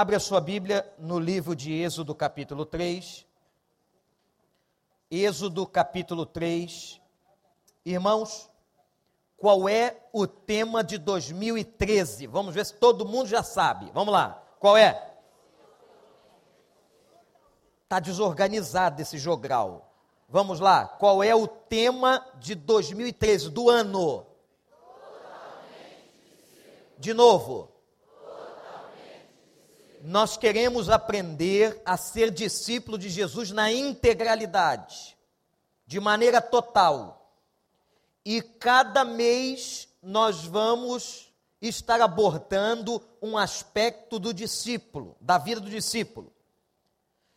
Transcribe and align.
Abre 0.00 0.14
a 0.14 0.20
sua 0.20 0.40
Bíblia 0.40 0.88
no 0.96 1.18
livro 1.18 1.56
de 1.56 1.72
Êxodo, 1.72 2.14
capítulo 2.14 2.64
3. 2.64 3.26
Êxodo, 5.10 5.66
capítulo 5.66 6.24
3. 6.24 7.00
Irmãos, 7.84 8.48
qual 9.36 9.68
é 9.68 9.96
o 10.12 10.24
tema 10.24 10.84
de 10.84 10.98
2013? 10.98 12.28
Vamos 12.28 12.54
ver 12.54 12.64
se 12.64 12.74
todo 12.74 13.08
mundo 13.08 13.26
já 13.26 13.42
sabe. 13.42 13.90
Vamos 13.92 14.14
lá. 14.14 14.40
Qual 14.60 14.76
é? 14.76 15.16
Está 17.82 17.98
desorganizado 17.98 19.02
esse 19.02 19.18
jogral. 19.18 19.92
Vamos 20.28 20.60
lá. 20.60 20.86
Qual 20.86 21.24
é 21.24 21.34
o 21.34 21.48
tema 21.48 22.24
de 22.36 22.54
2013, 22.54 23.50
do 23.50 23.68
ano? 23.68 24.24
De 26.96 27.12
novo. 27.12 27.77
Nós 30.02 30.36
queremos 30.36 30.88
aprender 30.88 31.80
a 31.84 31.96
ser 31.96 32.30
discípulo 32.30 32.98
de 32.98 33.08
Jesus 33.08 33.50
na 33.50 33.70
integralidade, 33.72 35.16
de 35.86 35.98
maneira 36.00 36.40
total 36.40 37.18
e 38.30 38.42
cada 38.42 39.06
mês 39.06 39.88
nós 40.02 40.44
vamos 40.44 41.32
estar 41.62 41.98
abordando 41.98 43.02
um 43.22 43.38
aspecto 43.38 44.18
do 44.18 44.34
discípulo, 44.34 45.16
da 45.18 45.38
vida 45.38 45.62
do 45.62 45.70
discípulo. 45.70 46.30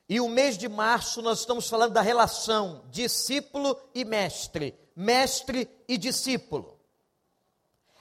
E 0.09 0.19
o 0.19 0.27
mês 0.27 0.57
de 0.57 0.67
março 0.67 1.21
nós 1.21 1.39
estamos 1.39 1.69
falando 1.69 1.93
da 1.93 2.01
relação 2.01 2.83
discípulo 2.89 3.79
e 3.95 4.03
mestre, 4.03 4.77
mestre 4.93 5.69
e 5.87 5.97
discípulo. 5.97 6.77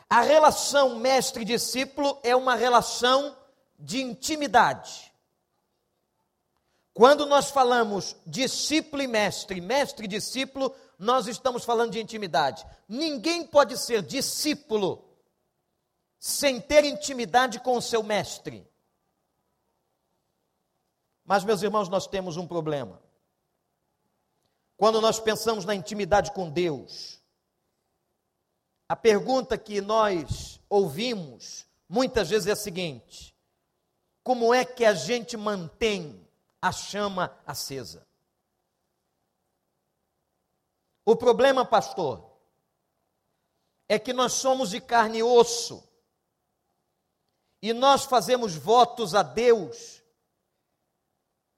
A 0.08 0.20
relação 0.22 0.96
mestre-discípulo 0.96 2.18
é 2.24 2.34
uma 2.34 2.56
relação 2.56 3.36
de 3.80 4.00
intimidade. 4.00 5.10
Quando 6.92 7.24
nós 7.26 7.50
falamos 7.50 8.16
discípulo 8.26 9.02
e 9.02 9.06
mestre, 9.06 9.60
mestre 9.60 10.04
e 10.04 10.08
discípulo, 10.08 10.74
nós 10.98 11.26
estamos 11.26 11.64
falando 11.64 11.92
de 11.92 12.00
intimidade. 12.00 12.66
Ninguém 12.88 13.46
pode 13.46 13.78
ser 13.78 14.02
discípulo 14.02 15.04
sem 16.18 16.60
ter 16.60 16.84
intimidade 16.84 17.60
com 17.60 17.76
o 17.76 17.82
seu 17.82 18.02
mestre. 18.02 18.68
Mas, 21.24 21.44
meus 21.44 21.62
irmãos, 21.62 21.88
nós 21.88 22.06
temos 22.06 22.36
um 22.36 22.46
problema. 22.46 23.00
Quando 24.76 25.00
nós 25.00 25.20
pensamos 25.20 25.64
na 25.64 25.74
intimidade 25.74 26.32
com 26.32 26.50
Deus, 26.50 27.20
a 28.88 28.96
pergunta 28.96 29.56
que 29.56 29.80
nós 29.80 30.60
ouvimos 30.68 31.66
muitas 31.88 32.28
vezes 32.28 32.48
é 32.48 32.52
a 32.52 32.56
seguinte: 32.56 33.34
como 34.30 34.54
é 34.54 34.64
que 34.64 34.84
a 34.84 34.94
gente 34.94 35.36
mantém 35.36 36.24
a 36.62 36.70
chama 36.70 37.36
acesa? 37.44 38.06
O 41.04 41.16
problema, 41.16 41.64
pastor, 41.64 42.30
é 43.88 43.98
que 43.98 44.12
nós 44.12 44.34
somos 44.34 44.70
de 44.70 44.80
carne 44.80 45.18
e 45.18 45.22
osso. 45.24 45.82
E 47.60 47.72
nós 47.72 48.04
fazemos 48.04 48.54
votos 48.54 49.16
a 49.16 49.24
Deus. 49.24 50.00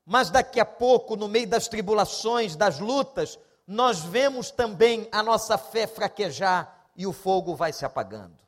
Mas 0.06 0.30
daqui 0.30 0.58
a 0.58 0.64
pouco, 0.64 1.14
no 1.14 1.28
meio 1.28 1.46
das 1.46 1.68
tribulações, 1.68 2.56
das 2.56 2.78
lutas, 2.78 3.38
nós 3.66 4.00
vemos 4.00 4.50
também 4.50 5.10
a 5.12 5.22
nossa 5.22 5.58
fé 5.58 5.86
fraquejar 5.86 6.90
e 6.96 7.06
o 7.06 7.12
fogo 7.12 7.54
vai 7.54 7.70
se 7.70 7.84
apagando. 7.84 8.41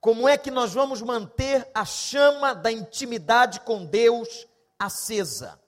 Como 0.00 0.26
é 0.26 0.38
que 0.38 0.50
nós 0.50 0.72
vamos 0.72 1.02
manter 1.02 1.70
a 1.74 1.84
chama 1.84 2.54
da 2.54 2.72
intimidade 2.72 3.60
com 3.60 3.84
Deus 3.84 4.46
acesa? 4.78 5.62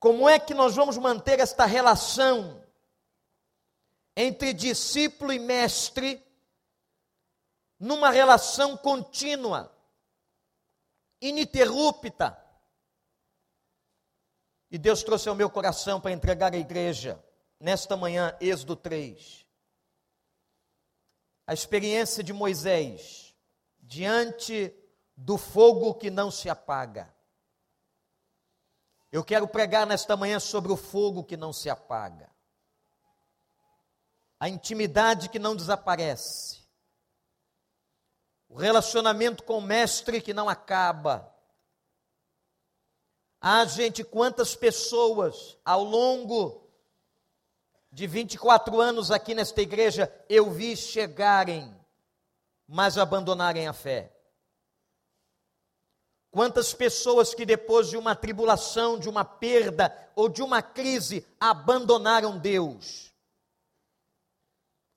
Como 0.00 0.28
é 0.28 0.38
que 0.40 0.52
nós 0.52 0.74
vamos 0.74 0.96
manter 0.96 1.38
esta 1.38 1.66
relação 1.66 2.64
entre 4.16 4.52
discípulo 4.52 5.32
e 5.32 5.38
mestre 5.38 6.26
numa 7.78 8.10
relação 8.10 8.76
contínua, 8.76 9.72
ininterrupta? 11.20 12.36
E 14.70 14.78
Deus 14.78 15.04
trouxe 15.04 15.28
ao 15.28 15.34
meu 15.36 15.50
coração 15.50 16.00
para 16.00 16.12
entregar 16.12 16.52
à 16.52 16.56
igreja, 16.56 17.22
nesta 17.60 17.96
manhã, 17.96 18.36
Êxodo 18.40 18.74
3, 18.74 19.39
a 21.50 21.52
experiência 21.52 22.22
de 22.22 22.32
Moisés 22.32 23.34
diante 23.80 24.72
do 25.16 25.36
fogo 25.36 25.94
que 25.94 26.08
não 26.08 26.30
se 26.30 26.48
apaga. 26.48 27.12
Eu 29.10 29.24
quero 29.24 29.48
pregar 29.48 29.84
nesta 29.84 30.16
manhã 30.16 30.38
sobre 30.38 30.70
o 30.70 30.76
fogo 30.76 31.24
que 31.24 31.36
não 31.36 31.52
se 31.52 31.68
apaga, 31.68 32.30
a 34.38 34.48
intimidade 34.48 35.28
que 35.28 35.40
não 35.40 35.56
desaparece, 35.56 36.62
o 38.48 38.54
relacionamento 38.56 39.42
com 39.42 39.58
o 39.58 39.60
Mestre 39.60 40.22
que 40.22 40.32
não 40.32 40.48
acaba. 40.48 41.34
Ah, 43.40 43.64
gente, 43.64 44.04
quantas 44.04 44.54
pessoas 44.54 45.58
ao 45.64 45.82
longo 45.82 46.69
de 47.92 48.06
24 48.06 48.80
anos 48.80 49.10
aqui 49.10 49.34
nesta 49.34 49.60
igreja 49.60 50.12
eu 50.28 50.50
vi 50.50 50.76
chegarem, 50.76 51.74
mas 52.66 52.96
abandonarem 52.96 53.66
a 53.66 53.72
fé. 53.72 54.12
Quantas 56.30 56.72
pessoas 56.72 57.34
que 57.34 57.44
depois 57.44 57.88
de 57.88 57.96
uma 57.96 58.14
tribulação, 58.14 58.98
de 58.98 59.08
uma 59.08 59.24
perda 59.24 59.92
ou 60.14 60.28
de 60.28 60.42
uma 60.42 60.62
crise 60.62 61.26
abandonaram 61.40 62.38
Deus? 62.38 63.12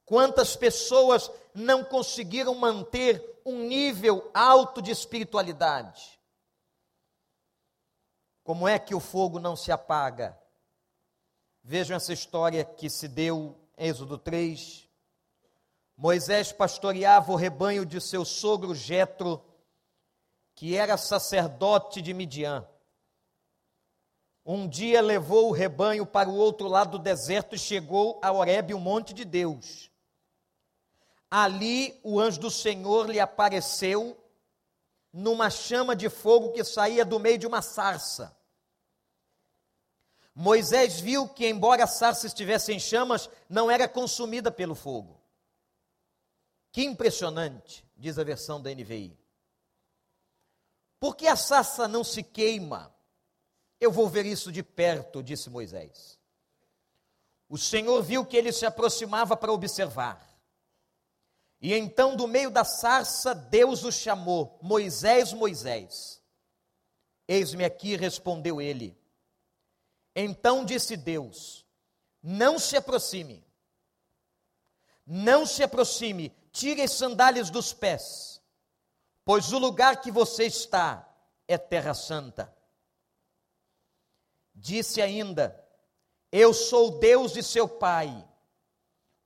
Quantas 0.06 0.56
pessoas 0.56 1.32
não 1.56 1.84
conseguiram 1.84 2.54
manter 2.54 3.42
um 3.44 3.68
nível 3.68 4.30
alto 4.32 4.80
de 4.80 4.92
espiritualidade? 4.92 6.20
Como 8.44 8.68
é 8.68 8.78
que 8.78 8.94
o 8.94 9.00
fogo 9.00 9.40
não 9.40 9.56
se 9.56 9.72
apaga? 9.72 10.38
Vejam 11.66 11.96
essa 11.96 12.12
história 12.12 12.66
que 12.66 12.90
se 12.90 13.08
deu 13.08 13.58
em 13.78 13.88
Êxodo 13.88 14.18
3. 14.18 14.86
Moisés 15.96 16.52
pastoreava 16.52 17.32
o 17.32 17.38
rebanho 17.38 17.86
de 17.86 18.02
seu 18.02 18.26
sogro 18.26 18.76
Jetro 18.76 19.42
que 20.56 20.76
era 20.76 20.98
sacerdote 20.98 22.02
de 22.02 22.14
Midian. 22.14 22.68
Um 24.46 24.68
dia 24.68 25.02
levou 25.02 25.48
o 25.48 25.54
rebanho 25.54 26.06
para 26.06 26.30
o 26.30 26.36
outro 26.36 26.68
lado 26.68 26.98
do 26.98 27.04
deserto 27.04 27.56
e 27.56 27.60
chegou 27.60 28.20
a 28.22 28.30
Horebe, 28.30 28.74
o 28.74 28.80
monte 28.80 29.14
de 29.14 29.24
Deus. 29.24 29.90
Ali 31.32 31.98
o 32.04 32.20
anjo 32.20 32.42
do 32.42 32.52
Senhor 32.52 33.10
lhe 33.10 33.22
apareceu 33.22 34.18
numa 35.14 35.50
chama 35.50 35.96
de 35.96 36.10
fogo 36.10 36.52
que 36.52 36.64
saía 36.64 37.06
do 37.06 37.20
meio 37.22 37.38
de 37.38 37.48
uma 37.48 37.62
sarça. 37.62 38.36
Moisés 40.36 41.00
viu 41.00 41.28
que, 41.28 41.48
embora 41.48 41.84
a 41.84 41.88
sarça 41.88 42.26
estivesse 42.26 42.74
em 42.74 42.80
chamas, 42.80 43.30
não 43.48 43.70
era 43.70 43.88
consumida 43.88 44.52
pelo 44.52 44.74
fogo. 44.74 45.22
Que 46.72 46.84
impressionante, 46.84 47.86
diz 47.96 48.18
a 48.18 48.24
versão 48.24 48.60
da 48.60 48.74
NVI. 48.74 49.16
Por 51.00 51.16
que 51.16 51.28
a 51.28 51.36
sarça 51.36 51.88
não 51.88 52.04
se 52.04 52.24
queima? 52.24 52.94
Eu 53.80 53.92
vou 53.92 54.10
ver 54.10 54.26
isso 54.26 54.52
de 54.52 54.64
perto, 54.64 55.22
disse 55.22 55.50
Moisés. 55.50 56.18
O 57.48 57.58
Senhor 57.58 58.02
viu 58.02 58.26
que 58.26 58.36
ele 58.36 58.52
se 58.52 58.66
aproximava 58.66 59.38
para 59.38 59.52
observar. 59.52 60.28
E 61.62 61.74
então, 61.74 62.16
do 62.16 62.28
meio 62.28 62.50
da 62.50 62.64
sarça, 62.64 63.36
Deus 63.36 63.84
o 63.84 63.92
chamou: 63.92 64.58
Moisés, 64.62 65.32
Moisés. 65.32 66.22
Eis-me 67.28 67.64
aqui, 67.64 67.96
respondeu 67.96 68.60
ele. 68.60 68.98
Então 70.16 70.64
disse 70.66 70.96
Deus: 70.96 71.66
Não 72.22 72.60
se 72.60 72.78
aproxime, 72.78 73.46
não 75.06 75.46
se 75.46 75.64
aproxime, 75.64 76.32
tire 76.52 76.82
as 76.82 76.92
sandálias 76.92 77.50
dos 77.50 77.74
pés 77.74 78.34
pois 79.26 79.52
o 79.54 79.58
lugar 79.58 80.02
que 80.02 80.12
você 80.12 80.46
está 80.46 81.08
é 81.48 81.58
terra 81.58 81.94
santa. 81.94 82.54
Disse 84.54 85.02
ainda: 85.02 85.60
Eu 86.32 86.54
sou 86.54 86.90
o 86.90 87.00
Deus 87.00 87.34
de 87.34 87.42
seu 87.42 87.68
pai, 87.68 88.28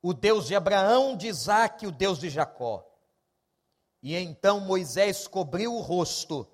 o 0.01 0.13
Deus 0.13 0.48
de 0.48 0.56
Abraão, 0.56 1.16
de 1.18 1.28
Isaque, 1.28 1.88
o 1.88 1.92
Deus 1.92 2.19
de 2.19 2.30
Jacó. 2.30 2.83
E 4.01 4.16
então 4.16 4.60
Moisés 4.60 5.28
cobriu 5.28 5.74
o 5.74 5.81
rosto, 5.81 6.48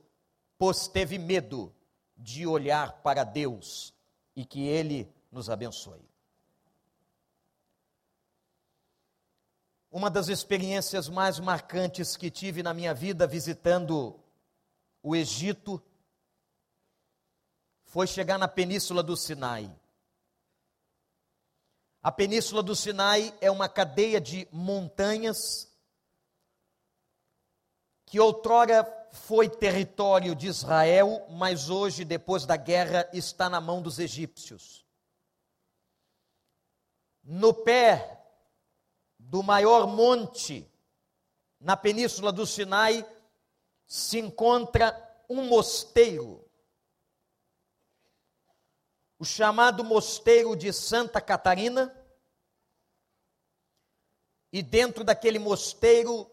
pois 0.57 0.87
teve 0.87 1.17
medo 1.19 1.75
de 2.15 2.47
olhar 2.47 3.01
para 3.03 3.23
Deus 3.23 3.92
e 4.35 4.45
que 4.45 4.67
ele 4.67 5.13
nos 5.31 5.49
abençoe. 5.49 6.13
uma 9.93 10.09
das 10.09 10.27
experiências 10.27 11.07
mais 11.07 11.37
marcantes 11.37 12.17
que 12.17 12.31
tive 12.31 12.63
na 12.63 12.73
minha 12.73 12.95
vida 12.95 13.27
visitando 13.27 14.19
o 15.03 15.15
Egito 15.15 15.79
foi 17.83 18.07
chegar 18.07 18.39
na 18.39 18.47
Península 18.47 19.03
do 19.03 19.15
Sinai. 19.15 19.71
A 22.01 22.11
Península 22.11 22.63
do 22.63 22.75
Sinai 22.75 23.31
é 23.39 23.51
uma 23.51 23.69
cadeia 23.69 24.19
de 24.19 24.47
montanhas 24.51 25.71
que 28.03 28.19
outrora 28.19 28.83
foi 29.13 29.47
território 29.47 30.33
de 30.35 30.47
Israel, 30.47 31.27
mas 31.29 31.69
hoje, 31.69 32.03
depois 32.03 32.47
da 32.47 32.57
guerra, 32.57 33.07
está 33.13 33.47
na 33.47 33.61
mão 33.61 33.79
dos 33.79 33.99
egípcios. 33.99 34.83
No 37.23 37.53
pé 37.53 38.25
do 39.19 39.43
maior 39.43 39.85
monte 39.85 40.67
na 41.59 41.77
península 41.77 42.31
do 42.31 42.45
Sinai 42.47 43.07
se 43.85 44.17
encontra 44.17 44.99
um 45.29 45.45
mosteiro, 45.45 46.43
o 49.19 49.23
chamado 49.23 49.83
Mosteiro 49.83 50.55
de 50.55 50.73
Santa 50.73 51.21
Catarina, 51.21 51.95
e 54.51 54.63
dentro 54.63 55.03
daquele 55.03 55.37
mosteiro 55.37 56.29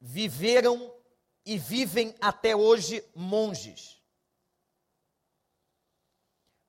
viveram 0.00 0.93
e 1.44 1.58
vivem 1.58 2.14
até 2.20 2.56
hoje 2.56 3.04
monges. 3.14 4.02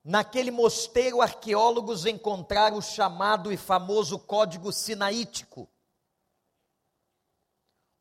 Naquele 0.03 0.51
mosteiro, 0.51 1.21
arqueólogos 1.21 2.05
encontraram 2.05 2.77
o 2.77 2.81
chamado 2.81 3.51
e 3.51 3.57
famoso 3.57 4.19
Código 4.19 4.71
Sinaítico. 4.71 5.67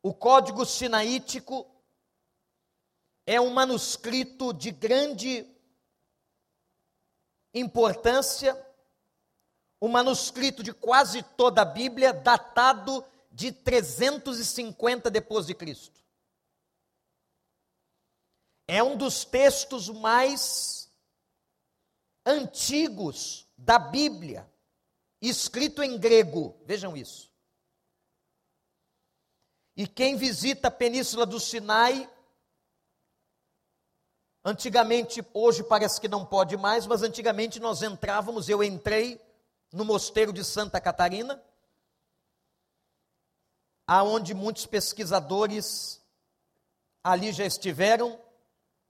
O 0.03 0.13
Código 0.13 0.65
Sinaítico 0.65 1.65
é 3.25 3.41
um 3.41 3.49
manuscrito 3.49 4.53
de 4.53 4.69
grande 4.69 5.47
importância, 7.51 8.55
um 9.81 9.87
manuscrito 9.87 10.61
de 10.61 10.71
quase 10.71 11.23
toda 11.23 11.63
a 11.63 11.65
Bíblia, 11.65 12.13
datado 12.13 13.03
de 13.31 13.51
350 13.51 15.09
depois 15.09 15.47
de 15.47 15.55
Cristo. 15.55 16.04
É 18.67 18.81
um 18.83 18.97
dos 18.97 19.23
textos 19.23 19.89
mais 19.89 20.91
antigos 22.25 23.47
da 23.57 23.77
Bíblia, 23.77 24.49
escrito 25.21 25.83
em 25.83 25.97
grego, 25.97 26.59
vejam 26.65 26.97
isso. 26.97 27.31
E 29.77 29.85
quem 29.87 30.15
visita 30.15 30.69
a 30.69 30.71
Península 30.71 31.25
do 31.25 31.39
Sinai, 31.39 32.09
antigamente, 34.43 35.23
hoje 35.33 35.63
parece 35.63 35.99
que 35.99 36.07
não 36.07 36.25
pode 36.25 36.57
mais, 36.57 36.87
mas 36.87 37.03
antigamente 37.03 37.59
nós 37.59 37.83
entrávamos, 37.83 38.49
eu 38.49 38.63
entrei 38.63 39.21
no 39.71 39.83
mosteiro 39.83 40.31
de 40.31 40.43
Santa 40.43 40.79
Catarina, 40.79 41.43
aonde 43.85 44.33
muitos 44.33 44.65
pesquisadores 44.65 46.01
ali 47.03 47.31
já 47.31 47.45
estiveram, 47.45 48.19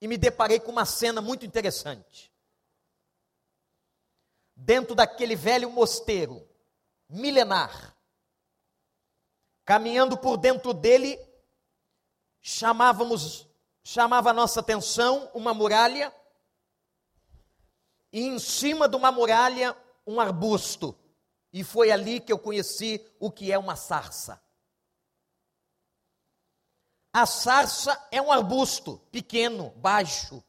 e 0.01 0.07
me 0.07 0.17
deparei 0.17 0.59
com 0.59 0.71
uma 0.71 0.85
cena 0.85 1.21
muito 1.21 1.45
interessante 1.45 2.31
dentro 4.55 4.95
daquele 4.95 5.35
velho 5.35 5.69
mosteiro 5.69 6.47
milenar. 7.09 7.95
Caminhando 9.65 10.17
por 10.17 10.37
dentro 10.37 10.73
dele, 10.73 11.19
chamávamos, 12.39 13.47
chamava 13.83 14.29
a 14.29 14.33
nossa 14.33 14.59
atenção 14.59 15.29
uma 15.33 15.53
muralha, 15.53 16.13
e 18.11 18.21
em 18.21 18.39
cima 18.39 18.87
de 18.87 18.95
uma 18.95 19.11
muralha 19.11 19.75
um 20.07 20.19
arbusto. 20.19 20.97
E 21.51 21.63
foi 21.63 21.91
ali 21.91 22.19
que 22.19 22.31
eu 22.31 22.37
conheci 22.37 23.05
o 23.19 23.31
que 23.31 23.51
é 23.51 23.57
uma 23.57 23.75
sarça. 23.75 24.41
A 27.15 27.25
sarça 27.25 27.97
é 28.11 28.21
um 28.21 28.29
arbusto 28.29 28.97
pequeno, 29.09 29.69
baixo, 29.77 30.43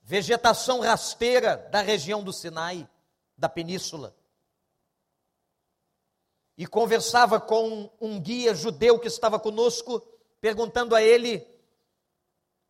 vegetação 0.00 0.80
rasteira 0.80 1.58
da 1.70 1.82
região 1.82 2.24
do 2.24 2.32
Sinai, 2.32 2.88
da 3.36 3.46
península. 3.46 4.16
E 6.56 6.66
conversava 6.66 7.38
com 7.38 7.90
um 8.00 8.18
guia 8.18 8.54
judeu 8.54 8.98
que 8.98 9.06
estava 9.06 9.38
conosco, 9.38 10.00
perguntando 10.40 10.96
a 10.96 11.02
ele 11.02 11.46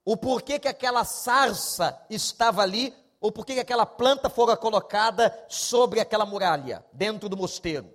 o 0.04 0.16
porquê 0.16 0.58
que 0.58 0.66
aquela 0.66 1.04
sarça 1.04 2.04
estava 2.10 2.62
ali, 2.62 2.92
ou 3.20 3.30
porquê 3.30 3.54
que 3.54 3.60
aquela 3.60 3.86
planta 3.86 4.28
fora 4.28 4.56
colocada 4.56 5.46
sobre 5.48 6.00
aquela 6.00 6.26
muralha, 6.26 6.84
dentro 6.92 7.28
do 7.28 7.36
mosteiro. 7.36 7.94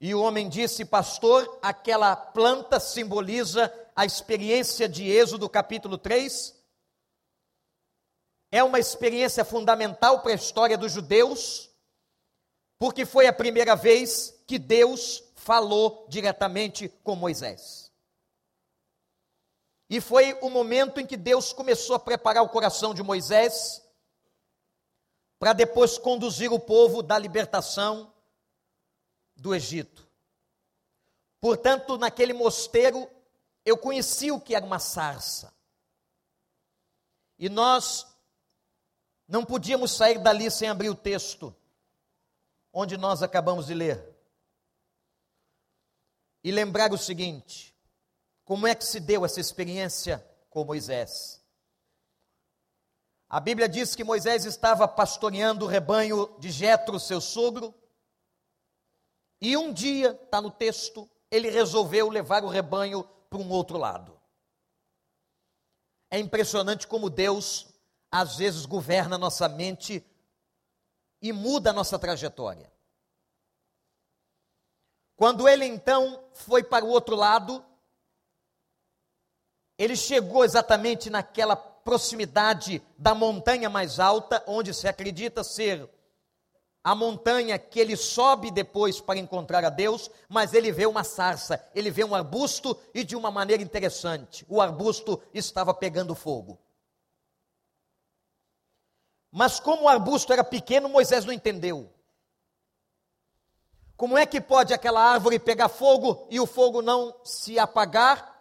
E 0.00 0.14
o 0.14 0.22
homem 0.22 0.48
disse, 0.48 0.84
pastor, 0.84 1.58
aquela 1.60 2.16
planta 2.16 2.80
simboliza 2.80 3.70
a 3.94 4.06
experiência 4.06 4.88
de 4.88 5.06
Êxodo 5.06 5.46
capítulo 5.46 5.98
3, 5.98 6.58
é 8.50 8.64
uma 8.64 8.78
experiência 8.78 9.44
fundamental 9.44 10.22
para 10.22 10.32
a 10.32 10.34
história 10.34 10.78
dos 10.78 10.92
judeus, 10.92 11.70
porque 12.78 13.04
foi 13.04 13.26
a 13.26 13.32
primeira 13.32 13.76
vez 13.76 14.34
que 14.46 14.58
Deus 14.58 15.22
falou 15.36 16.06
diretamente 16.08 16.88
com 17.04 17.14
Moisés. 17.14 17.92
E 19.88 20.00
foi 20.00 20.32
o 20.40 20.48
momento 20.48 20.98
em 20.98 21.06
que 21.06 21.16
Deus 21.16 21.52
começou 21.52 21.94
a 21.94 22.00
preparar 22.00 22.42
o 22.42 22.48
coração 22.48 22.94
de 22.94 23.02
Moisés 23.02 23.82
para 25.38 25.52
depois 25.52 25.98
conduzir 25.98 26.52
o 26.52 26.58
povo 26.58 27.02
da 27.02 27.18
libertação 27.18 28.09
do 29.40 29.54
Egito. 29.54 30.06
Portanto, 31.40 31.96
naquele 31.96 32.34
mosteiro, 32.34 33.10
eu 33.64 33.76
conheci 33.76 34.30
o 34.30 34.38
que 34.38 34.54
era 34.54 34.64
uma 34.64 34.78
sarça. 34.78 35.52
E 37.38 37.48
nós 37.48 38.06
não 39.26 39.42
podíamos 39.42 39.92
sair 39.92 40.18
dali 40.18 40.50
sem 40.50 40.68
abrir 40.68 40.90
o 40.90 40.94
texto, 40.94 41.56
onde 42.70 42.98
nós 42.98 43.22
acabamos 43.22 43.66
de 43.66 43.72
ler. 43.72 44.14
E 46.44 46.52
lembrar 46.52 46.92
o 46.92 46.98
seguinte: 46.98 47.74
como 48.44 48.66
é 48.66 48.74
que 48.74 48.84
se 48.84 49.00
deu 49.00 49.24
essa 49.24 49.40
experiência 49.40 50.22
com 50.50 50.64
Moisés? 50.64 51.42
A 53.26 53.40
Bíblia 53.40 53.68
diz 53.68 53.94
que 53.94 54.04
Moisés 54.04 54.44
estava 54.44 54.86
pastoreando 54.86 55.64
o 55.64 55.68
rebanho 55.68 56.36
de 56.38 56.50
Jetro, 56.50 57.00
seu 57.00 57.22
sogro, 57.22 57.74
e 59.40 59.56
um 59.56 59.72
dia, 59.72 60.18
está 60.22 60.40
no 60.40 60.50
texto, 60.50 61.08
ele 61.30 61.48
resolveu 61.48 62.08
levar 62.08 62.44
o 62.44 62.48
rebanho 62.48 63.04
para 63.28 63.38
um 63.38 63.50
outro 63.50 63.78
lado. 63.78 64.20
É 66.10 66.18
impressionante 66.18 66.86
como 66.86 67.08
Deus 67.08 67.68
às 68.10 68.36
vezes 68.36 68.66
governa 68.66 69.16
nossa 69.16 69.48
mente 69.48 70.04
e 71.22 71.32
muda 71.32 71.70
a 71.70 71.72
nossa 71.72 71.98
trajetória. 71.98 72.70
Quando 75.16 75.48
ele 75.48 75.64
então 75.64 76.24
foi 76.32 76.64
para 76.64 76.84
o 76.84 76.88
outro 76.88 77.14
lado, 77.14 77.64
ele 79.78 79.94
chegou 79.94 80.44
exatamente 80.44 81.08
naquela 81.08 81.54
proximidade 81.54 82.82
da 82.98 83.14
montanha 83.14 83.70
mais 83.70 84.00
alta, 84.00 84.42
onde 84.46 84.74
se 84.74 84.88
acredita 84.88 85.44
ser 85.44 85.88
a 86.82 86.94
montanha 86.94 87.58
que 87.58 87.78
ele 87.78 87.96
sobe 87.96 88.50
depois 88.50 89.00
para 89.00 89.18
encontrar 89.18 89.64
a 89.64 89.70
Deus, 89.70 90.10
mas 90.28 90.54
ele 90.54 90.72
vê 90.72 90.86
uma 90.86 91.04
sarça, 91.04 91.62
ele 91.74 91.90
vê 91.90 92.04
um 92.04 92.14
arbusto 92.14 92.76
e 92.94 93.04
de 93.04 93.14
uma 93.14 93.30
maneira 93.30 93.62
interessante, 93.62 94.46
o 94.48 94.60
arbusto 94.60 95.22
estava 95.34 95.74
pegando 95.74 96.14
fogo. 96.14 96.58
Mas 99.30 99.60
como 99.60 99.84
o 99.84 99.88
arbusto 99.88 100.32
era 100.32 100.42
pequeno, 100.42 100.88
Moisés 100.88 101.24
não 101.24 101.32
entendeu. 101.32 101.92
Como 103.96 104.16
é 104.16 104.24
que 104.24 104.40
pode 104.40 104.72
aquela 104.72 105.00
árvore 105.00 105.38
pegar 105.38 105.68
fogo 105.68 106.26
e 106.30 106.40
o 106.40 106.46
fogo 106.46 106.80
não 106.80 107.14
se 107.22 107.58
apagar? 107.58 108.40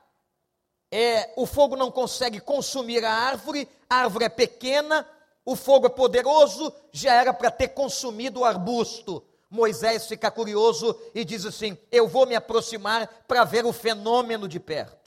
É, 0.89 1.33
o 1.35 1.45
fogo 1.45 1.75
não 1.75 1.91
consegue 1.91 2.39
consumir 2.39 3.05
a 3.05 3.13
árvore, 3.13 3.69
a 3.87 3.97
árvore 3.97 4.25
é 4.25 4.29
pequena, 4.29 5.05
o 5.45 5.55
fogo 5.55 5.87
é 5.87 5.89
poderoso, 5.89 6.73
já 6.91 7.13
era 7.13 7.33
para 7.33 7.49
ter 7.49 7.69
consumido 7.69 8.41
o 8.41 8.45
arbusto. 8.45 9.23
Moisés 9.49 10.05
fica 10.05 10.29
curioso 10.29 10.95
e 11.13 11.25
diz 11.25 11.45
assim: 11.45 11.77
Eu 11.91 12.07
vou 12.07 12.25
me 12.27 12.35
aproximar 12.35 13.07
para 13.27 13.43
ver 13.43 13.65
o 13.65 13.73
fenômeno 13.73 14.47
de 14.47 14.59
perto. 14.59 14.99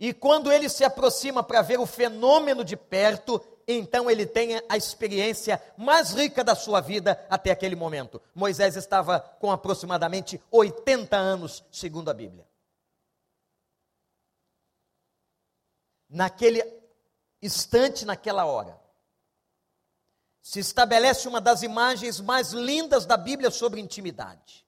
E 0.00 0.12
quando 0.12 0.50
ele 0.50 0.68
se 0.68 0.84
aproxima 0.84 1.42
para 1.42 1.62
ver 1.62 1.78
o 1.78 1.86
fenômeno 1.86 2.64
de 2.64 2.76
perto, 2.76 3.40
então 3.66 4.10
ele 4.10 4.26
tem 4.26 4.60
a 4.68 4.76
experiência 4.76 5.62
mais 5.76 6.12
rica 6.12 6.42
da 6.42 6.54
sua 6.54 6.80
vida 6.80 7.24
até 7.30 7.50
aquele 7.50 7.76
momento. 7.76 8.20
Moisés 8.34 8.76
estava 8.76 9.20
com 9.20 9.50
aproximadamente 9.50 10.40
80 10.50 11.16
anos, 11.16 11.64
segundo 11.70 12.10
a 12.10 12.14
Bíblia. 12.14 12.46
Naquele 16.08 16.62
instante, 17.44 18.06
naquela 18.06 18.46
hora, 18.46 18.80
se 20.40 20.60
estabelece 20.60 21.28
uma 21.28 21.40
das 21.40 21.62
imagens 21.62 22.18
mais 22.18 22.52
lindas 22.52 23.04
da 23.04 23.16
Bíblia 23.18 23.50
sobre 23.50 23.80
intimidade. 23.80 24.66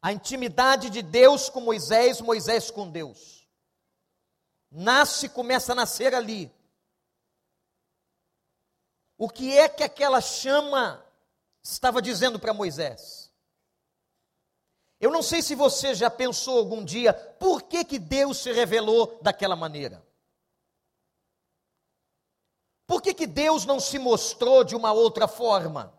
A 0.00 0.12
intimidade 0.12 0.88
de 0.88 1.02
Deus 1.02 1.48
com 1.48 1.60
Moisés, 1.60 2.20
Moisés 2.20 2.70
com 2.70 2.88
Deus. 2.88 3.48
Nasce, 4.70 5.28
começa 5.28 5.72
a 5.72 5.74
nascer 5.74 6.14
ali. 6.14 6.54
O 9.18 9.28
que 9.28 9.56
é 9.56 9.68
que 9.68 9.82
aquela 9.82 10.20
chama 10.20 11.04
estava 11.60 12.00
dizendo 12.00 12.38
para 12.38 12.54
Moisés? 12.54 13.32
Eu 15.00 15.10
não 15.10 15.22
sei 15.22 15.42
se 15.42 15.56
você 15.56 15.92
já 15.92 16.08
pensou 16.08 16.58
algum 16.58 16.84
dia 16.84 17.12
por 17.12 17.62
que, 17.62 17.84
que 17.84 17.98
Deus 17.98 18.38
se 18.38 18.52
revelou 18.52 19.18
daquela 19.22 19.56
maneira. 19.56 20.05
Por 22.86 23.02
que, 23.02 23.12
que 23.12 23.26
Deus 23.26 23.64
não 23.64 23.80
se 23.80 23.98
mostrou 23.98 24.62
de 24.62 24.76
uma 24.76 24.92
outra 24.92 25.26
forma? 25.26 25.92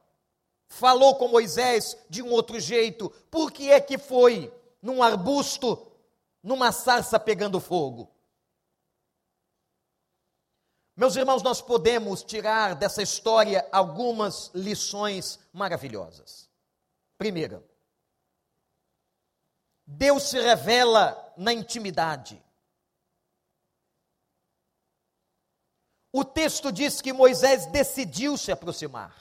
Falou 0.68 1.16
com 1.16 1.28
Moisés 1.28 1.98
de 2.10 2.22
um 2.22 2.32
outro 2.32 2.60
jeito? 2.60 3.10
Por 3.30 3.52
que 3.52 3.70
é 3.70 3.80
que 3.80 3.98
foi 3.98 4.54
num 4.82 5.04
arbusto, 5.04 5.92
numa 6.42 6.72
sarça 6.72 7.20
pegando 7.20 7.60
fogo? 7.60 8.12
Meus 10.96 11.16
irmãos, 11.16 11.44
nós 11.44 11.62
podemos 11.62 12.24
tirar 12.24 12.74
dessa 12.74 13.04
história 13.04 13.68
algumas 13.72 14.50
lições 14.54 15.40
maravilhosas. 15.54 16.50
Primeira, 17.18 17.64
Deus 19.86 20.24
se 20.24 20.40
revela 20.42 21.34
na 21.38 21.54
intimidade. 21.54 22.44
O 26.18 26.26
texto 26.26 26.72
diz 26.72 27.00
que 27.00 27.14
Moisés 27.14 27.68
decidiu 27.68 28.36
se 28.38 28.52
aproximar. 28.52 29.16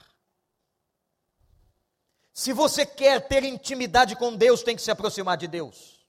Se 2.33 2.55
você 2.55 2.87
quer 2.87 3.29
ter 3.29 3.45
intimidade 3.45 4.17
com 4.17 4.35
Deus, 4.35 4.62
tem 4.62 4.75
que 4.75 4.81
se 4.81 4.91
aproximar 4.91 5.37
de 5.37 5.47
Deus. 5.47 6.09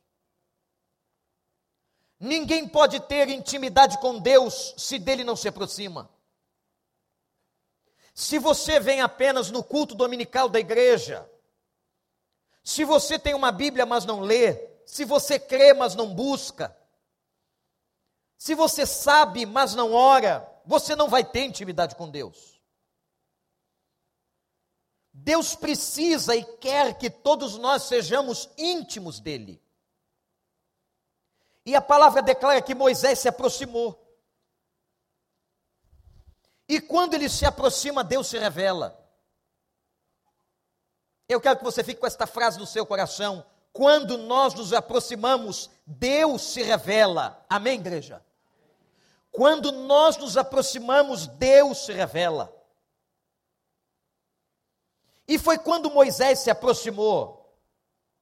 Ninguém 2.17 2.65
pode 2.65 3.01
ter 3.01 3.27
intimidade 3.27 4.00
com 4.00 4.17
Deus 4.17 4.75
se 4.77 4.98
dele 4.98 5.25
não 5.25 5.36
se 5.36 5.50
aproxima. 5.50 6.10
Se 8.13 8.39
você 8.39 8.79
vem 8.79 9.01
apenas 9.01 9.51
no 9.51 9.65
culto 9.65 9.94
dominical 9.94 10.48
da 10.48 10.58
igreja, 10.58 11.29
se 12.63 12.86
você 12.86 13.20
tem 13.20 13.34
uma 13.34 13.51
Bíblia, 13.51 13.86
mas 13.86 14.06
não 14.06 14.22
lê, 14.22 14.70
se 14.86 15.03
você 15.03 15.38
crê, 15.38 15.74
mas 15.74 15.96
não 15.96 16.15
busca, 16.15 16.74
se 18.38 18.56
você 18.56 18.86
sabe, 18.86 19.46
mas 19.46 19.75
não 19.75 19.91
ora, 19.91 20.50
você 20.67 20.95
não 20.95 21.07
vai 21.07 21.24
ter 21.24 21.45
intimidade 21.45 21.95
com 21.95 22.09
Deus. 22.09 22.62
Deus 25.13 25.55
precisa 25.55 26.36
e 26.36 26.43
quer 26.43 26.97
que 26.97 27.09
todos 27.09 27.57
nós 27.57 27.83
sejamos 27.83 28.50
íntimos 28.57 29.19
dele. 29.19 29.62
E 31.65 31.75
a 31.75 31.81
palavra 31.81 32.21
declara 32.21 32.62
que 32.62 32.75
Moisés 32.75 33.19
se 33.19 33.27
aproximou. 33.27 33.97
E 36.67 36.81
quando 36.81 37.13
ele 37.13 37.29
se 37.29 37.45
aproxima, 37.45 38.03
Deus 38.03 38.27
se 38.27 38.38
revela. 38.38 39.03
Eu 41.29 41.41
quero 41.41 41.57
que 41.57 41.63
você 41.63 41.83
fique 41.83 42.00
com 42.00 42.07
esta 42.07 42.27
frase 42.27 42.59
no 42.59 42.67
seu 42.67 42.86
coração. 42.86 43.45
Quando 43.71 44.17
nós 44.17 44.53
nos 44.53 44.74
aproximamos, 44.74 45.69
Deus 45.86 46.41
se 46.41 46.62
revela. 46.62 47.43
Amém, 47.50 47.79
igreja? 47.79 48.24
Quando 49.31 49.72
nós 49.72 50.17
nos 50.17 50.38
aproximamos, 50.38 51.27
Deus 51.27 51.86
se 51.86 51.93
revela. 51.93 52.53
E 55.27 55.38
foi 55.38 55.57
quando 55.57 55.91
Moisés 55.91 56.39
se 56.39 56.50
aproximou 56.50 57.38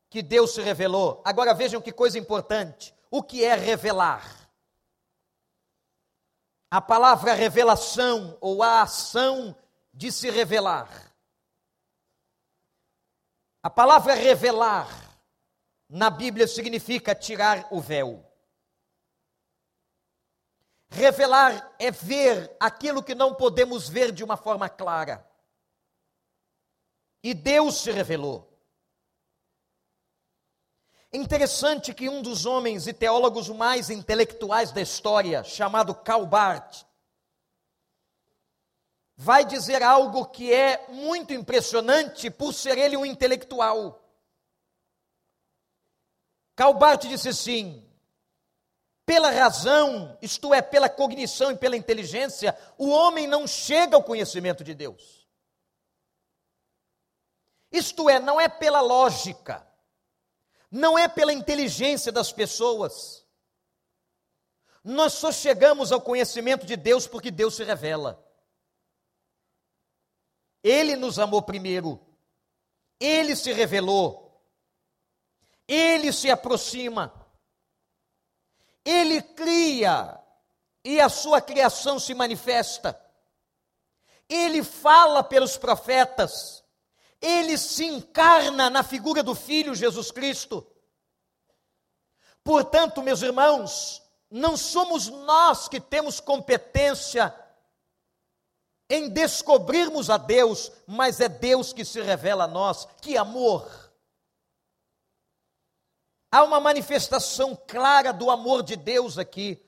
que 0.09 0.21
Deus 0.23 0.53
se 0.53 0.61
revelou. 0.61 1.21
Agora 1.23 1.53
vejam 1.53 1.81
que 1.81 1.91
coisa 1.91 2.17
importante. 2.17 2.95
O 3.11 3.21
que 3.21 3.43
é 3.43 3.53
revelar? 3.53 4.49
A 6.71 6.81
palavra 6.81 7.33
revelação 7.33 8.37
ou 8.41 8.63
a 8.63 8.81
ação 8.81 9.55
de 9.93 10.11
se 10.11 10.29
revelar. 10.29 11.13
A 13.61 13.69
palavra 13.69 14.13
revelar 14.13 14.87
na 15.87 16.09
Bíblia 16.09 16.47
significa 16.47 17.15
tirar 17.15 17.67
o 17.71 17.79
véu. 17.79 18.24
Revelar 20.89 21.75
é 21.79 21.91
ver 21.91 22.55
aquilo 22.59 23.03
que 23.03 23.15
não 23.15 23.33
podemos 23.33 23.89
ver 23.89 24.11
de 24.11 24.23
uma 24.23 24.37
forma 24.37 24.69
clara. 24.69 25.27
E 27.23 27.33
Deus 27.33 27.81
se 27.81 27.91
revelou. 27.91 28.51
Interessante 31.11 31.93
que 31.93 32.09
um 32.09 32.21
dos 32.21 32.45
homens 32.45 32.87
e 32.87 32.93
teólogos 32.93 33.49
mais 33.49 33.89
intelectuais 33.89 34.71
da 34.71 34.81
história, 34.81 35.43
chamado 35.43 35.95
Karl 35.95 36.25
Barth, 36.25 36.85
vai 39.15 39.45
dizer 39.45 39.81
algo 39.81 40.25
que 40.25 40.53
é 40.53 40.85
muito 40.89 41.33
impressionante 41.33 42.29
por 42.29 42.53
ser 42.53 42.77
ele 42.77 42.97
um 42.97 43.05
intelectual. 43.05 44.03
Karl 46.55 46.73
Barth 46.73 47.05
disse 47.05 47.29
assim: 47.29 47.84
pela 49.05 49.29
razão, 49.29 50.17
isto 50.21 50.53
é, 50.53 50.61
pela 50.61 50.89
cognição 50.89 51.51
e 51.51 51.57
pela 51.57 51.77
inteligência, 51.77 52.57
o 52.77 52.89
homem 52.89 53.27
não 53.27 53.45
chega 53.45 53.95
ao 53.95 54.03
conhecimento 54.03 54.63
de 54.63 54.73
Deus. 54.73 55.27
Isto 57.71 58.09
é, 58.09 58.19
não 58.19 58.41
é 58.41 58.49
pela 58.49 58.81
lógica, 58.81 59.65
não 60.71 60.97
é 60.97 61.07
pela 61.07 61.31
inteligência 61.31 62.11
das 62.11 62.31
pessoas. 62.31 63.25
Nós 64.83 65.13
só 65.13 65.31
chegamos 65.31 65.91
ao 65.91 66.01
conhecimento 66.01 66.65
de 66.65 66.75
Deus 66.75 67.05
porque 67.05 67.29
Deus 67.29 67.55
se 67.55 67.63
revela. 67.63 68.23
Ele 70.63 70.95
nos 70.95 71.19
amou 71.19 71.43
primeiro, 71.43 72.03
ele 72.99 73.35
se 73.35 73.53
revelou, 73.53 74.43
ele 75.67 76.11
se 76.11 76.31
aproxima, 76.31 77.24
ele 78.85 79.21
cria 79.21 80.17
e 80.83 81.01
a 81.01 81.09
sua 81.09 81.41
criação 81.41 81.99
se 81.99 82.13
manifesta. 82.13 82.99
Ele 84.29 84.63
fala 84.63 85.23
pelos 85.23 85.57
profetas, 85.57 86.63
ele 87.19 87.57
se 87.57 87.85
encarna 87.85 88.69
na 88.69 88.83
figura 88.83 89.23
do 89.23 89.33
Filho 89.33 89.73
Jesus 89.73 90.11
Cristo. 90.11 90.65
Portanto, 92.43 93.01
meus 93.01 93.23
irmãos, 93.23 94.03
não 94.29 94.55
somos 94.55 95.07
nós 95.07 95.67
que 95.67 95.81
temos 95.81 96.19
competência 96.19 97.33
em 98.87 99.09
descobrirmos 99.09 100.11
a 100.11 100.17
Deus, 100.17 100.71
mas 100.85 101.19
é 101.19 101.27
Deus 101.27 101.73
que 101.73 101.83
se 101.83 101.99
revela 102.01 102.43
a 102.43 102.47
nós. 102.47 102.87
Que 103.01 103.17
amor! 103.17 103.84
Há 106.31 106.43
uma 106.43 106.59
manifestação 106.59 107.57
clara 107.67 108.11
do 108.11 108.29
amor 108.29 108.63
de 108.63 108.75
Deus 108.75 109.17
aqui, 109.17 109.61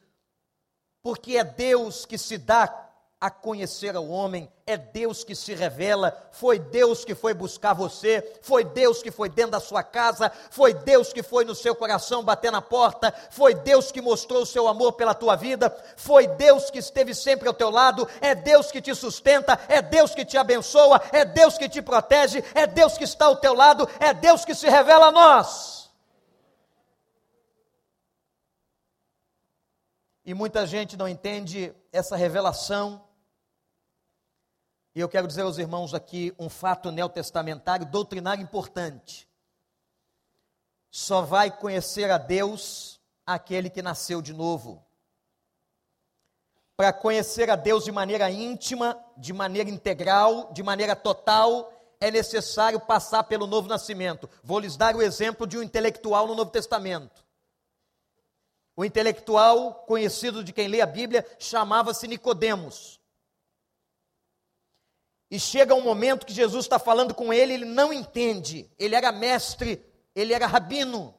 porque 1.02 1.38
é 1.38 1.44
Deus 1.44 2.06
que 2.06 2.18
se 2.18 2.38
dá 2.38 2.88
a 3.20 3.32
conhecer 3.32 3.96
ao 3.96 4.08
homem, 4.08 4.48
é 4.66 4.78
Deus 4.78 5.24
que 5.24 5.34
se 5.34 5.56
revela, 5.56 6.16
foi 6.32 6.60
Deus 6.60 7.04
que 7.04 7.16
foi 7.16 7.34
buscar 7.34 7.74
você, 7.74 8.38
foi 8.44 8.64
Deus 8.64 9.02
que 9.02 9.10
foi 9.10 9.28
dentro 9.28 9.54
da 9.54 9.60
sua 9.60 9.82
casa, 9.82 10.32
foi 10.52 10.72
Deus 10.72 11.12
que 11.12 11.24
foi 11.24 11.44
no 11.44 11.56
seu 11.56 11.74
coração 11.74 12.24
bater 12.24 12.52
na 12.52 12.62
porta, 12.62 13.12
foi 13.32 13.56
Deus 13.56 13.92
que 13.92 14.02
mostrou 14.02 14.44
o 14.44 14.46
seu 14.46 14.68
amor 14.68 14.94
pela 14.94 15.16
tua 15.16 15.36
vida, 15.36 15.76
foi 15.96 16.28
Deus 16.28 16.70
que 16.70 16.78
esteve 16.78 17.16
sempre 17.16 17.48
ao 17.48 17.56
teu 17.56 17.72
lado, 17.72 18.08
é 18.22 18.36
Deus 18.36 18.72
que 18.72 18.82
te 18.82 18.94
sustenta, 18.94 19.60
é 19.68 19.82
Deus 19.82 20.14
que 20.14 20.24
te 20.24 20.38
abençoa, 20.38 21.02
é 21.12 21.26
Deus 21.26 21.58
que 21.58 21.68
te 21.68 21.82
protege, 21.82 22.44
é 22.54 22.68
Deus 22.68 23.00
que 23.00 23.04
está 23.04 23.26
ao 23.26 23.38
teu 23.38 23.56
lado, 23.56 23.90
é 24.00 24.14
Deus 24.14 24.46
que 24.46 24.54
se 24.54 24.70
revela 24.70 25.08
a 25.08 25.12
nós. 25.12 25.87
E 30.28 30.34
muita 30.34 30.68
gente 30.68 30.96
não 30.96 31.08
entende 31.08 31.74
essa 31.92 32.16
revelação 32.16 33.08
e 34.98 35.00
eu 35.00 35.08
quero 35.08 35.28
dizer 35.28 35.44
aos 35.44 35.60
irmãos 35.60 35.94
aqui 35.94 36.34
um 36.40 36.50
fato 36.50 36.90
neotestamentário, 36.90 37.86
doutrinário 37.86 38.42
importante. 38.42 39.30
Só 40.90 41.22
vai 41.22 41.56
conhecer 41.56 42.10
a 42.10 42.18
Deus 42.18 43.00
aquele 43.24 43.70
que 43.70 43.84
nasceu 43.84 44.24
de 44.24 44.34
novo. 44.34 44.84
Para 46.76 46.92
conhecer 46.92 47.48
a 47.52 47.56
Deus 47.56 47.86
de 47.86 47.92
maneira 47.92 48.32
íntima, 48.32 49.00
de 49.16 49.32
maneira 49.32 49.70
integral, 49.70 50.52
de 50.52 50.64
maneira 50.64 50.96
total, 50.96 51.72
é 52.02 52.10
necessário 52.10 52.80
passar 52.80 53.24
pelo 53.26 53.46
novo 53.46 53.70
nascimento. 53.70 54.28
Vou 54.44 54.60
lhes 54.60 54.76
dar 54.76 54.96
o 54.96 55.02
exemplo 55.04 55.46
de 55.46 55.60
um 55.60 55.62
intelectual 55.62 56.26
no 56.26 56.34
Novo 56.34 56.50
Testamento. 56.50 57.27
O 58.78 58.86
intelectual 58.86 59.74
conhecido 59.88 60.44
de 60.44 60.54
quem 60.54 60.68
lê 60.68 60.82
a 60.82 60.86
Bíblia 60.86 61.26
chamava-se 61.40 62.08
Nicodemos. 62.08 63.02
E 65.32 65.40
chega 65.40 65.74
um 65.74 65.82
momento 65.82 66.28
que 66.28 66.32
Jesus 66.32 66.66
está 66.66 66.78
falando 66.78 67.16
com 67.16 67.34
ele, 67.34 67.54
ele 67.54 67.66
não 67.66 67.92
entende. 67.92 68.70
Ele 68.78 68.94
era 68.94 69.12
mestre, 69.12 69.84
ele 70.16 70.32
era 70.32 70.46
rabino. 70.46 71.18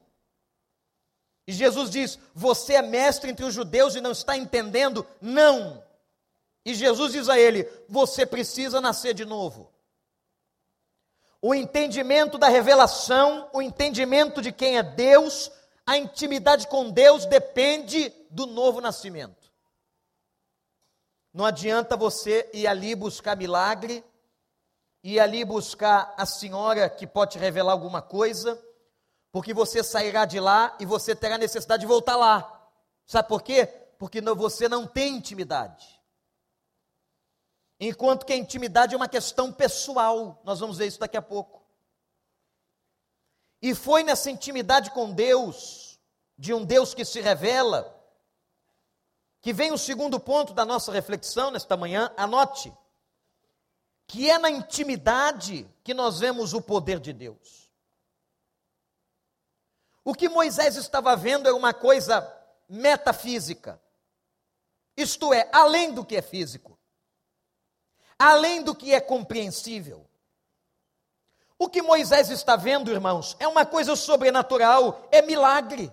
E 1.48 1.52
Jesus 1.52 1.90
diz: 1.90 2.16
Você 2.32 2.74
é 2.74 2.82
mestre 2.82 3.32
entre 3.32 3.44
os 3.44 3.52
judeus 3.52 3.96
e 3.96 4.00
não 4.00 4.12
está 4.12 4.36
entendendo? 4.36 5.04
Não. 5.20 5.84
E 6.64 6.74
Jesus 6.74 7.12
diz 7.12 7.28
a 7.28 7.40
ele: 7.40 7.68
Você 7.88 8.24
precisa 8.24 8.80
nascer 8.80 9.14
de 9.14 9.24
novo. 9.24 9.68
O 11.42 11.52
entendimento 11.52 12.38
da 12.38 12.48
revelação, 12.48 13.50
o 13.52 13.60
entendimento 13.60 14.40
de 14.40 14.52
quem 14.52 14.78
é 14.78 14.82
Deus, 14.82 15.50
a 15.88 15.96
intimidade 15.96 16.66
com 16.66 16.90
Deus 16.90 17.24
depende 17.24 18.10
do 18.30 18.44
novo 18.44 18.78
nascimento. 18.78 19.50
Não 21.32 21.46
adianta 21.46 21.96
você 21.96 22.46
ir 22.52 22.66
ali 22.66 22.94
buscar 22.94 23.34
milagre, 23.34 24.04
ir 25.02 25.18
ali 25.18 25.46
buscar 25.46 26.12
a 26.18 26.26
senhora 26.26 26.90
que 26.90 27.06
pode 27.06 27.32
te 27.32 27.38
revelar 27.38 27.72
alguma 27.72 28.02
coisa, 28.02 28.62
porque 29.32 29.54
você 29.54 29.82
sairá 29.82 30.26
de 30.26 30.38
lá 30.38 30.76
e 30.78 30.84
você 30.84 31.16
terá 31.16 31.38
necessidade 31.38 31.80
de 31.80 31.86
voltar 31.86 32.16
lá. 32.16 32.70
Sabe 33.06 33.26
por 33.26 33.40
quê? 33.40 33.64
Porque 33.98 34.20
você 34.20 34.68
não 34.68 34.86
tem 34.86 35.16
intimidade. 35.16 35.98
Enquanto 37.80 38.26
que 38.26 38.34
a 38.34 38.36
intimidade 38.36 38.92
é 38.92 38.96
uma 38.98 39.08
questão 39.08 39.50
pessoal, 39.50 40.38
nós 40.44 40.60
vamos 40.60 40.76
ver 40.76 40.88
isso 40.88 41.00
daqui 41.00 41.16
a 41.16 41.22
pouco. 41.22 41.57
E 43.60 43.74
foi 43.74 44.02
nessa 44.02 44.30
intimidade 44.30 44.90
com 44.90 45.12
Deus, 45.12 45.98
de 46.36 46.54
um 46.54 46.64
Deus 46.64 46.94
que 46.94 47.04
se 47.04 47.20
revela, 47.20 47.94
que 49.40 49.52
vem 49.52 49.72
o 49.72 49.78
segundo 49.78 50.18
ponto 50.20 50.52
da 50.52 50.64
nossa 50.64 50.92
reflexão 50.92 51.50
nesta 51.50 51.76
manhã, 51.76 52.12
anote, 52.16 52.72
que 54.06 54.30
é 54.30 54.38
na 54.38 54.50
intimidade 54.50 55.68
que 55.82 55.92
nós 55.92 56.20
vemos 56.20 56.54
o 56.54 56.60
poder 56.60 57.00
de 57.00 57.12
Deus. 57.12 57.70
O 60.04 60.14
que 60.14 60.28
Moisés 60.28 60.76
estava 60.76 61.14
vendo 61.16 61.46
era 61.46 61.56
uma 61.56 61.74
coisa 61.74 62.26
metafísica, 62.68 63.80
isto 64.96 65.32
é, 65.32 65.48
além 65.52 65.92
do 65.92 66.04
que 66.04 66.16
é 66.16 66.22
físico 66.22 66.78
além 68.18 68.62
do 68.62 68.74
que 68.74 68.92
é 68.92 69.00
compreensível. 69.00 70.07
O 71.58 71.68
que 71.68 71.82
Moisés 71.82 72.30
está 72.30 72.54
vendo, 72.54 72.92
irmãos, 72.92 73.36
é 73.40 73.48
uma 73.48 73.66
coisa 73.66 73.96
sobrenatural, 73.96 75.08
é 75.10 75.20
milagre. 75.20 75.92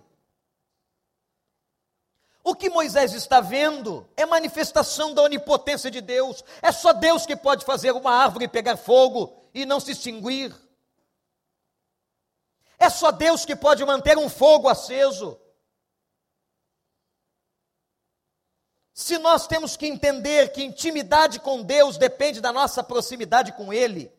O 2.43 2.53
que 2.53 2.69
Moisés 2.69 3.13
está 3.13 3.41
vendo 3.41 4.07
é 4.15 4.23
manifestação 4.23 5.15
da 5.15 5.23
onipotência 5.23 5.89
de 5.89 5.99
Deus. 5.99 6.43
É 6.61 6.71
só 6.71 6.93
Deus 6.93 7.25
que 7.25 7.35
pode 7.35 7.65
fazer 7.65 7.91
uma 7.91 8.11
árvore 8.11 8.47
pegar 8.47 8.77
fogo 8.77 9.49
e 9.51 9.65
não 9.65 9.79
se 9.79 9.93
extinguir. 9.93 10.55
É 12.77 12.87
só 12.87 13.11
Deus 13.11 13.43
que 13.45 13.55
pode 13.55 13.83
manter 13.83 14.15
um 14.19 14.29
fogo 14.29 14.69
aceso. 14.69 15.39
Se 18.93 19.17
nós 19.17 19.47
temos 19.47 19.75
que 19.75 19.87
entender 19.87 20.51
que 20.51 20.63
intimidade 20.63 21.39
com 21.39 21.63
Deus 21.63 21.97
depende 21.97 22.39
da 22.39 22.53
nossa 22.53 22.83
proximidade 22.83 23.53
com 23.53 23.73
Ele, 23.73 24.13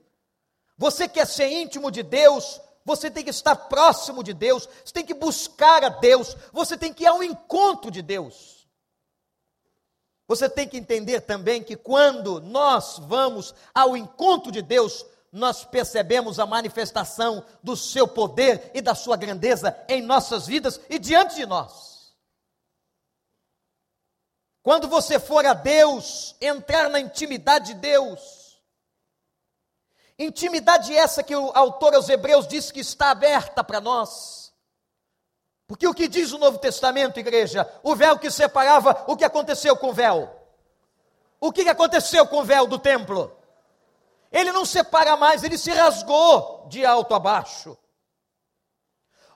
você 0.76 1.08
quer 1.08 1.26
ser 1.26 1.48
íntimo 1.48 1.90
de 1.90 2.02
Deus, 2.02 2.60
você 2.84 3.10
tem 3.10 3.24
que 3.24 3.30
estar 3.30 3.56
próximo 3.56 4.22
de 4.22 4.32
Deus, 4.32 4.68
você 4.84 4.92
tem 4.92 5.04
que 5.04 5.14
buscar 5.14 5.82
a 5.82 5.88
Deus, 5.88 6.36
você 6.52 6.76
tem 6.76 6.92
que 6.92 7.04
ir 7.04 7.06
ao 7.06 7.22
encontro 7.22 7.90
de 7.90 8.02
Deus. 8.02 8.56
Você 10.28 10.48
tem 10.48 10.68
que 10.68 10.76
entender 10.76 11.20
também 11.20 11.62
que 11.62 11.76
quando 11.76 12.40
nós 12.40 12.98
vamos 12.98 13.54
ao 13.74 13.96
encontro 13.96 14.50
de 14.50 14.60
Deus, 14.60 15.06
nós 15.32 15.64
percebemos 15.64 16.38
a 16.38 16.46
manifestação 16.46 17.44
do 17.62 17.76
seu 17.76 18.08
poder 18.08 18.70
e 18.74 18.80
da 18.80 18.94
sua 18.94 19.16
grandeza 19.16 19.76
em 19.88 20.02
nossas 20.02 20.46
vidas 20.46 20.80
e 20.88 20.98
diante 20.98 21.36
de 21.36 21.46
nós. 21.46 22.14
Quando 24.62 24.88
você 24.88 25.20
for 25.20 25.46
a 25.46 25.54
Deus, 25.54 26.34
entrar 26.40 26.88
na 26.88 26.98
intimidade 26.98 27.74
de 27.74 27.74
Deus, 27.74 28.35
intimidade 30.18 30.94
essa 30.94 31.22
que 31.22 31.34
o 31.34 31.50
autor 31.54 31.94
aos 31.94 32.08
Hebreus 32.08 32.46
diz 32.46 32.70
que 32.70 32.80
está 32.80 33.10
aberta 33.10 33.62
para 33.62 33.80
nós. 33.80 34.52
Porque 35.66 35.86
o 35.86 35.94
que 35.94 36.06
diz 36.06 36.32
o 36.32 36.38
Novo 36.38 36.58
Testamento, 36.58 37.18
igreja? 37.18 37.68
O 37.82 37.96
véu 37.96 38.18
que 38.18 38.30
separava, 38.30 39.04
o 39.06 39.16
que 39.16 39.24
aconteceu 39.24 39.76
com 39.76 39.88
o 39.88 39.92
véu? 39.92 40.30
O 41.40 41.52
que 41.52 41.68
aconteceu 41.68 42.26
com 42.26 42.38
o 42.38 42.44
véu 42.44 42.66
do 42.66 42.78
templo? 42.78 43.36
Ele 44.30 44.52
não 44.52 44.64
separa 44.64 45.16
mais, 45.16 45.42
ele 45.42 45.58
se 45.58 45.70
rasgou 45.70 46.66
de 46.68 46.84
alto 46.84 47.14
a 47.14 47.18
baixo. 47.18 47.76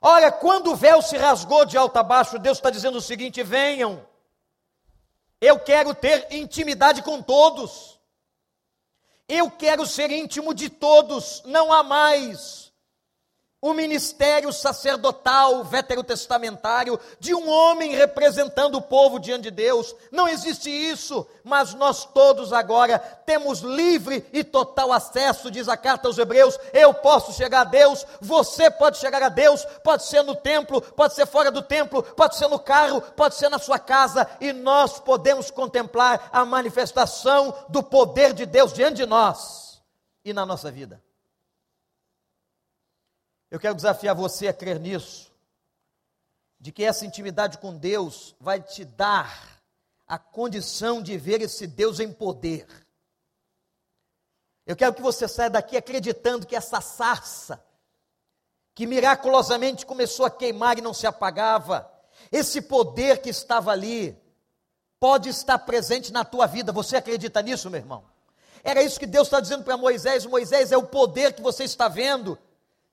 Olha, 0.01 0.33
quando 0.33 0.73
o 0.73 0.77
véu 0.77 1.03
se 1.03 1.17
rasgou 1.17 1.65
de 1.65 1.77
alto 1.77 1.97
a 1.99 2.03
baixo, 2.03 2.39
Deus 2.39 2.59
está 2.59 2.71
dizendo 2.71 2.99
o 2.99 3.03
seguinte: 3.03 3.43
venham, 3.43 4.07
eu 5.41 5.59
quero 5.59 5.95
ter 5.95 6.29
intimidade 6.31 7.03
com 7.03 7.21
todos. 7.21 7.90
Eu 9.33 9.49
quero 9.49 9.87
ser 9.87 10.11
íntimo 10.11 10.53
de 10.53 10.69
todos. 10.69 11.41
Não 11.47 11.73
há 11.73 11.85
mais 11.85 12.70
o 13.63 13.75
ministério 13.75 14.51
sacerdotal 14.53 15.63
veterotestamentário 15.65 16.99
de 17.19 17.35
um 17.35 17.49
homem 17.49 17.95
representando 17.95 18.77
o 18.77 18.83
povo 18.83 19.19
diante 19.19 19.45
de 19.45 19.51
Deus. 19.51 19.95
Não 20.11 20.27
existe 20.27 20.71
isso, 20.71 21.27
mas 21.45 21.75
nós 21.75 22.07
todos 22.07 22.55
agora 22.55 22.99
temos 22.99 23.61
livre 23.61 24.25
e 24.33 24.43
total 24.43 24.93
acesso, 24.93 25.51
diz 25.51 25.69
a 25.69 25.77
carta 25.77 26.09
aos 26.09 26.17
Hebreus. 26.17 26.59
Eu 26.73 26.95
posso 26.95 27.35
chegar 27.35 27.61
a 27.61 27.65
Deus, 27.65 28.07
você 28.21 28.71
pode 28.71 28.97
chegar 28.97 29.23
a 29.23 29.29
Deus, 29.29 29.65
pode 29.85 30.05
ser 30.05 30.23
no 30.23 30.35
templo, 30.35 30.81
pode 30.81 31.15
ser 31.15 31.27
fora 31.27 31.51
do 31.51 31.61
templo, 31.61 32.03
pode 32.03 32.37
ser 32.37 32.49
no 32.49 32.59
carro, 32.59 33.03
pode 33.15 33.35
ser 33.35 33.51
na 33.51 33.59
sua 33.59 33.79
casa, 33.79 34.27
e 34.41 34.55
nós 34.55 34.99
podemos 34.99 35.51
contemplar 35.51 36.31
a 36.33 36.47
manifestação 36.47 37.55
do 37.69 37.83
poder 37.83 38.33
de 38.33 38.47
Deus 38.47 38.73
diante 38.73 38.97
de 38.97 39.07
nós 39.07 39.83
e 40.25 40.33
na 40.33 40.47
nossa 40.47 40.71
vida. 40.71 41.03
Eu 43.51 43.59
quero 43.59 43.75
desafiar 43.75 44.15
você 44.15 44.47
a 44.47 44.53
crer 44.53 44.79
nisso, 44.79 45.33
de 46.59 46.71
que 46.71 46.85
essa 46.85 47.05
intimidade 47.05 47.59
com 47.59 47.77
Deus 47.77 48.37
vai 48.39 48.63
te 48.63 48.85
dar 48.85 49.61
a 50.07 50.19
condição 50.19 51.03
de 51.03 51.17
ver 51.19 51.41
esse 51.41 51.67
Deus 51.67 51.99
em 51.99 52.13
poder. 52.13 52.67
Eu 54.65 54.77
quero 54.77 54.95
que 54.95 55.03
você 55.03 55.27
saia 55.27 55.51
daqui 55.51 55.77
acreditando 55.77 56.47
que 56.47 56.55
essa 56.55 56.81
sarça, 56.81 57.65
que 58.73 58.87
miraculosamente 58.87 59.85
começou 59.85 60.27
a 60.27 60.31
queimar 60.31 60.79
e 60.79 60.83
não 60.83 60.95
se 60.95 61.07
apagava, 61.07 61.91
esse 62.31 62.63
poder 62.63 63.21
que 63.21 63.31
estava 63.31 63.73
ali, 63.73 64.17
pode 65.01 65.29
estar 65.29 65.59
presente 65.59 66.13
na 66.13 66.25
tua 66.25 66.47
vida. 66.47 66.71
Você 66.71 66.97
acredita 66.97 67.43
nisso, 67.43 67.69
meu 67.69 67.81
irmão? 67.81 68.05
Era 68.63 68.83
isso 68.83 69.01
que 69.01 69.07
Deus 69.07 69.27
está 69.27 69.41
dizendo 69.41 69.65
para 69.65 69.77
Moisés: 69.77 70.25
Moisés, 70.27 70.71
é 70.71 70.77
o 70.77 70.87
poder 70.87 71.33
que 71.33 71.43
você 71.43 71.65
está 71.65 71.89
vendo 71.89 72.39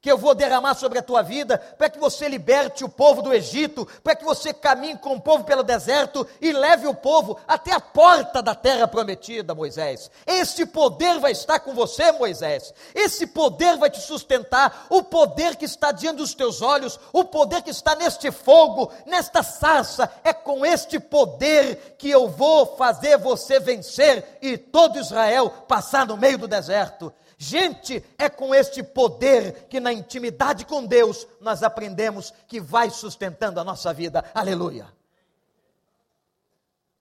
que 0.02 0.12
eu 0.12 0.18
vou 0.18 0.36
derramar 0.36 0.76
sobre 0.76 1.00
a 1.00 1.02
tua 1.02 1.22
vida, 1.22 1.58
para 1.58 1.90
que 1.90 2.00
você 2.00 2.28
liberte 2.28 2.84
o 2.84 2.90
povo 2.90 3.22
do 3.22 3.34
Egito, 3.34 3.88
para 4.04 4.16
que 4.16 4.24
você 4.24 4.54
caminhe 4.54 4.98
com 4.98 5.16
o 5.16 5.22
povo 5.22 5.44
pelo 5.44 5.64
deserto 5.64 6.26
e 6.40 6.52
leve 6.52 6.88
o 6.88 6.94
povo 6.94 7.40
até 7.48 7.74
a 7.74 7.80
porta 7.80 8.42
da 8.42 8.54
terra 8.54 8.88
prometida, 8.88 9.56
Moisés. 9.56 10.12
Esse 10.26 10.66
poder 10.66 11.20
vai 11.20 11.32
estar 11.32 11.60
com 11.60 11.74
você, 11.74 12.12
Moisés. 12.12 12.74
Esse 12.94 13.26
poder 13.26 13.78
vai 13.78 13.90
te 13.90 14.00
sustentar, 14.00 14.86
o 14.90 15.04
poder 15.04 15.56
que 15.56 15.66
está 15.66 15.92
diante 15.92 16.18
dos 16.18 16.36
teus 16.36 16.62
olhos, 16.62 17.00
o 17.12 17.24
poder 17.24 17.64
que 17.64 17.72
está 17.72 17.96
neste 17.96 18.32
fogo, 18.32 18.92
nesta 19.06 19.42
sarça, 19.42 20.12
é 20.24 20.32
com 20.32 20.64
este 20.66 21.00
poder 21.00 21.96
que 21.98 22.10
eu 22.10 22.28
vou 22.28 22.78
fazer 22.78 23.18
você 23.18 23.60
vencer 23.60 24.38
e 24.42 24.58
todo 24.58 25.00
Israel 25.00 25.50
passar 25.68 26.06
no 26.06 26.18
meio 26.18 26.38
do 26.38 26.48
deserto. 26.48 27.12
Gente, 27.38 28.04
é 28.18 28.28
com 28.28 28.54
este 28.56 28.82
poder 28.82 29.68
que 29.70 29.80
na 29.80 29.94
intimidade 29.94 30.66
com 30.66 30.84
Deus 30.84 31.28
nós 31.40 31.62
aprendemos 31.62 32.34
que 32.48 32.60
vai 32.60 32.90
sustentando 32.90 33.60
a 33.60 33.64
nossa 33.64 33.94
vida. 33.94 34.26
Aleluia. 34.34 34.97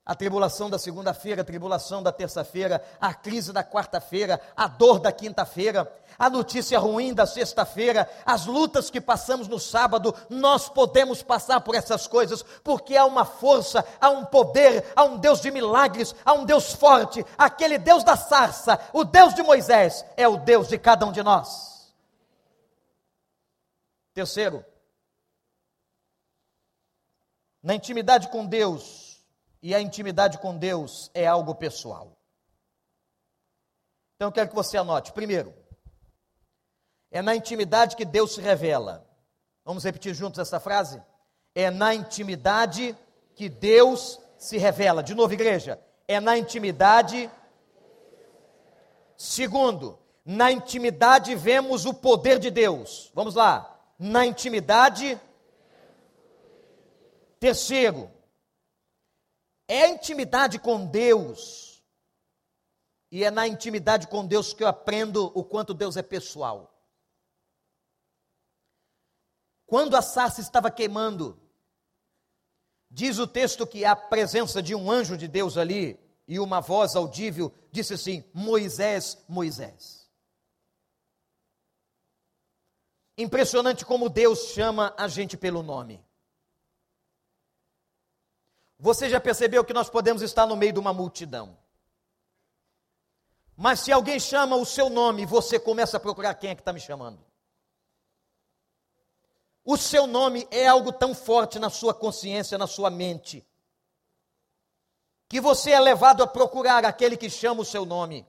A 0.06 0.14
tribulação 0.14 0.70
da 0.70 0.78
segunda-feira, 0.78 1.42
a 1.42 1.44
tribulação 1.44 2.00
da 2.00 2.12
terça-feira, 2.12 2.80
a 3.00 3.12
crise 3.12 3.52
da 3.52 3.64
quarta-feira, 3.64 4.40
a 4.56 4.68
dor 4.68 5.00
da 5.00 5.10
quinta-feira, 5.10 5.92
a 6.16 6.30
notícia 6.30 6.78
ruim 6.78 7.12
da 7.12 7.26
sexta-feira, 7.26 8.08
as 8.24 8.46
lutas 8.46 8.88
que 8.88 9.00
passamos 9.00 9.48
no 9.48 9.58
sábado, 9.58 10.14
nós 10.30 10.68
podemos 10.68 11.24
passar 11.24 11.60
por 11.60 11.74
essas 11.74 12.06
coisas, 12.06 12.44
porque 12.62 12.96
há 12.96 13.04
uma 13.04 13.24
força, 13.24 13.84
há 14.00 14.08
um 14.08 14.24
poder, 14.24 14.84
há 14.94 15.02
um 15.02 15.18
Deus 15.18 15.40
de 15.40 15.50
milagres, 15.50 16.14
há 16.24 16.32
um 16.34 16.44
Deus 16.44 16.72
forte, 16.72 17.26
aquele 17.36 17.76
Deus 17.76 18.04
da 18.04 18.16
sarça, 18.16 18.78
o 18.92 19.02
Deus 19.02 19.34
de 19.34 19.42
Moisés, 19.42 20.04
é 20.16 20.28
o 20.28 20.36
Deus 20.36 20.68
de 20.68 20.78
cada 20.78 21.04
um 21.04 21.10
de 21.10 21.22
nós. 21.22 21.92
Terceiro, 24.14 24.64
na 27.60 27.74
intimidade 27.74 28.28
com 28.28 28.46
Deus, 28.46 29.05
e 29.66 29.74
a 29.74 29.80
intimidade 29.80 30.38
com 30.38 30.56
Deus 30.56 31.10
é 31.12 31.26
algo 31.26 31.52
pessoal. 31.52 32.16
Então 34.14 34.28
eu 34.28 34.32
quero 34.32 34.48
que 34.48 34.54
você 34.54 34.78
anote. 34.78 35.10
Primeiro, 35.10 35.52
é 37.10 37.20
na 37.20 37.34
intimidade 37.34 37.96
que 37.96 38.04
Deus 38.04 38.36
se 38.36 38.40
revela. 38.40 39.04
Vamos 39.64 39.82
repetir 39.82 40.14
juntos 40.14 40.38
essa 40.38 40.60
frase? 40.60 41.02
É 41.52 41.68
na 41.68 41.92
intimidade 41.92 42.96
que 43.34 43.48
Deus 43.48 44.20
se 44.38 44.56
revela. 44.56 45.02
De 45.02 45.16
novo, 45.16 45.34
igreja. 45.34 45.80
É 46.06 46.20
na 46.20 46.38
intimidade. 46.38 47.28
Segundo, 49.16 49.98
na 50.24 50.52
intimidade 50.52 51.34
vemos 51.34 51.86
o 51.86 51.92
poder 51.92 52.38
de 52.38 52.52
Deus. 52.52 53.10
Vamos 53.12 53.34
lá. 53.34 53.76
Na 53.98 54.24
intimidade. 54.24 55.20
Terceiro, 57.40 58.08
é 59.68 59.82
a 59.82 59.88
intimidade 59.88 60.58
com 60.58 60.86
Deus. 60.86 61.82
E 63.10 63.24
é 63.24 63.30
na 63.30 63.46
intimidade 63.46 64.08
com 64.08 64.26
Deus 64.26 64.52
que 64.52 64.62
eu 64.62 64.68
aprendo 64.68 65.26
o 65.34 65.44
quanto 65.44 65.72
Deus 65.72 65.96
é 65.96 66.02
pessoal. 66.02 66.72
Quando 69.66 69.96
a 69.96 70.02
sarça 70.02 70.40
estava 70.40 70.70
queimando, 70.70 71.40
diz 72.90 73.18
o 73.18 73.26
texto 73.26 73.66
que 73.66 73.84
a 73.84 73.96
presença 73.96 74.62
de 74.62 74.74
um 74.74 74.90
anjo 74.90 75.16
de 75.16 75.26
Deus 75.26 75.56
ali 75.56 75.98
e 76.28 76.38
uma 76.38 76.60
voz 76.60 76.94
audível 76.94 77.52
disse 77.72 77.94
assim: 77.94 78.24
Moisés, 78.32 79.24
Moisés. 79.28 80.06
Impressionante 83.18 83.84
como 83.84 84.08
Deus 84.08 84.52
chama 84.52 84.94
a 84.96 85.08
gente 85.08 85.36
pelo 85.36 85.62
nome. 85.62 86.05
Você 88.78 89.08
já 89.08 89.20
percebeu 89.20 89.64
que 89.64 89.72
nós 89.72 89.88
podemos 89.88 90.22
estar 90.22 90.46
no 90.46 90.56
meio 90.56 90.72
de 90.72 90.78
uma 90.78 90.92
multidão. 90.92 91.56
Mas 93.56 93.80
se 93.80 93.90
alguém 93.90 94.20
chama 94.20 94.56
o 94.56 94.66
seu 94.66 94.90
nome, 94.90 95.24
você 95.24 95.58
começa 95.58 95.96
a 95.96 96.00
procurar 96.00 96.34
quem 96.34 96.50
é 96.50 96.54
que 96.54 96.60
está 96.60 96.72
me 96.72 96.80
chamando. 96.80 97.24
O 99.64 99.76
seu 99.76 100.06
nome 100.06 100.46
é 100.50 100.66
algo 100.66 100.92
tão 100.92 101.14
forte 101.14 101.58
na 101.58 101.70
sua 101.70 101.94
consciência, 101.94 102.58
na 102.58 102.66
sua 102.66 102.90
mente, 102.90 103.44
que 105.28 105.40
você 105.40 105.72
é 105.72 105.80
levado 105.80 106.22
a 106.22 106.26
procurar 106.26 106.84
aquele 106.84 107.16
que 107.16 107.28
chama 107.28 107.62
o 107.62 107.64
seu 107.64 107.84
nome. 107.84 108.24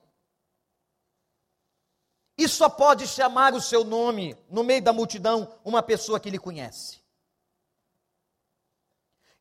E 2.38 2.48
só 2.48 2.70
pode 2.70 3.06
chamar 3.08 3.54
o 3.54 3.62
seu 3.62 3.84
nome 3.84 4.36
no 4.50 4.64
meio 4.64 4.82
da 4.82 4.94
multidão 4.94 5.60
uma 5.64 5.84
pessoa 5.84 6.20
que 6.20 6.30
lhe 6.30 6.40
conhece. 6.40 7.02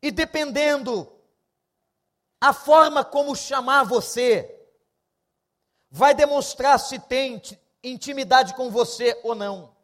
E 0.01 0.11
dependendo 0.11 1.11
a 2.39 2.53
forma 2.53 3.03
como 3.03 3.35
chamar 3.35 3.83
você, 3.83 4.53
vai 5.89 6.13
demonstrar 6.13 6.79
se 6.79 6.99
tem 6.99 7.41
intimidade 7.83 8.53
com 8.55 8.69
você 8.69 9.19
ou 9.23 9.33
não. 9.33 9.75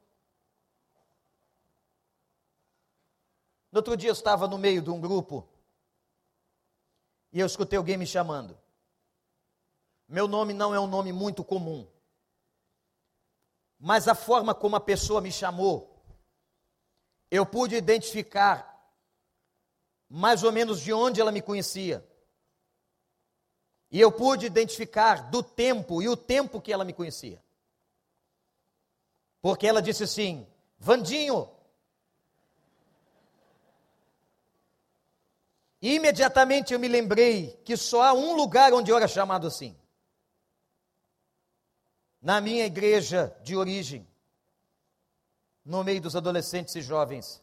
No 3.71 3.79
outro 3.79 3.97
dia 3.97 4.09
eu 4.09 4.13
estava 4.13 4.47
no 4.47 4.57
meio 4.57 4.81
de 4.81 4.91
um 4.91 5.01
grupo 5.01 5.47
e 7.31 7.39
eu 7.39 7.47
escutei 7.47 7.77
alguém 7.77 7.97
me 7.97 8.05
chamando. 8.05 8.55
Meu 10.07 10.27
nome 10.27 10.53
não 10.53 10.75
é 10.75 10.79
um 10.79 10.85
nome 10.85 11.11
muito 11.11 11.43
comum, 11.43 11.89
mas 13.79 14.07
a 14.07 14.13
forma 14.13 14.53
como 14.53 14.75
a 14.75 14.79
pessoa 14.79 15.19
me 15.21 15.31
chamou, 15.31 15.99
eu 17.31 17.47
pude 17.47 17.75
identificar 17.75 18.72
mais 20.09 20.43
ou 20.43 20.51
menos 20.51 20.81
de 20.81 20.93
onde 20.93 21.19
ela 21.19 21.31
me 21.31 21.41
conhecia. 21.41 22.05
E 23.91 23.99
eu 23.99 24.11
pude 24.11 24.45
identificar 24.45 25.29
do 25.29 25.43
tempo 25.43 26.01
e 26.01 26.09
o 26.09 26.17
tempo 26.17 26.59
que 26.59 26.73
ela 26.73 26.83
me 26.83 26.93
conhecia. 26.93 27.43
Porque 29.41 29.67
ela 29.67 29.81
disse 29.81 30.03
assim: 30.03 30.47
Vandinho. 30.79 31.49
E 35.81 35.95
imediatamente 35.95 36.73
eu 36.73 36.79
me 36.79 36.87
lembrei 36.87 37.59
que 37.65 37.75
só 37.75 38.03
há 38.03 38.13
um 38.13 38.35
lugar 38.35 38.73
onde 38.73 38.89
eu 38.89 38.95
era 38.95 39.07
chamado 39.07 39.45
assim. 39.45 39.77
Na 42.21 42.39
minha 42.39 42.65
igreja 42.65 43.37
de 43.43 43.53
origem, 43.53 44.07
no 45.65 45.83
meio 45.83 45.99
dos 45.99 46.15
adolescentes 46.15 46.73
e 46.75 46.81
jovens. 46.81 47.42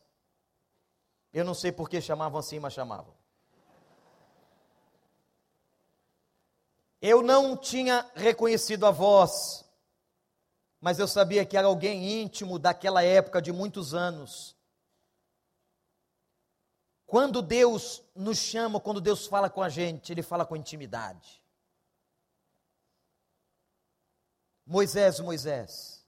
Eu 1.33 1.45
não 1.45 1.55
sei 1.55 1.71
por 1.71 1.89
que 1.89 2.01
chamavam 2.01 2.41
assim, 2.41 2.59
mas 2.59 2.73
chamavam. 2.73 3.15
Eu 7.01 7.23
não 7.23 7.57
tinha 7.57 8.11
reconhecido 8.15 8.85
a 8.85 8.91
voz, 8.91 9.65
mas 10.81 10.99
eu 10.99 11.09
sabia 11.09 11.47
que 11.47 11.57
era 11.57 11.67
alguém 11.67 12.23
íntimo 12.23 12.59
daquela 12.59 13.03
época 13.03 13.41
de 13.41 13.53
muitos 13.53 13.95
anos. 13.95 14.57
Quando 17.07 17.41
Deus 17.41 18.03
nos 18.15 18.39
chama, 18.39 18.81
quando 18.81 19.01
Deus 19.01 19.27
fala 19.27 19.49
com 19.49 19.63
a 19.63 19.69
gente, 19.69 20.13
Ele 20.13 20.23
fala 20.23 20.45
com 20.45 20.57
intimidade. 20.57 21.43
Moisés, 24.67 25.19
Moisés. 25.21 26.07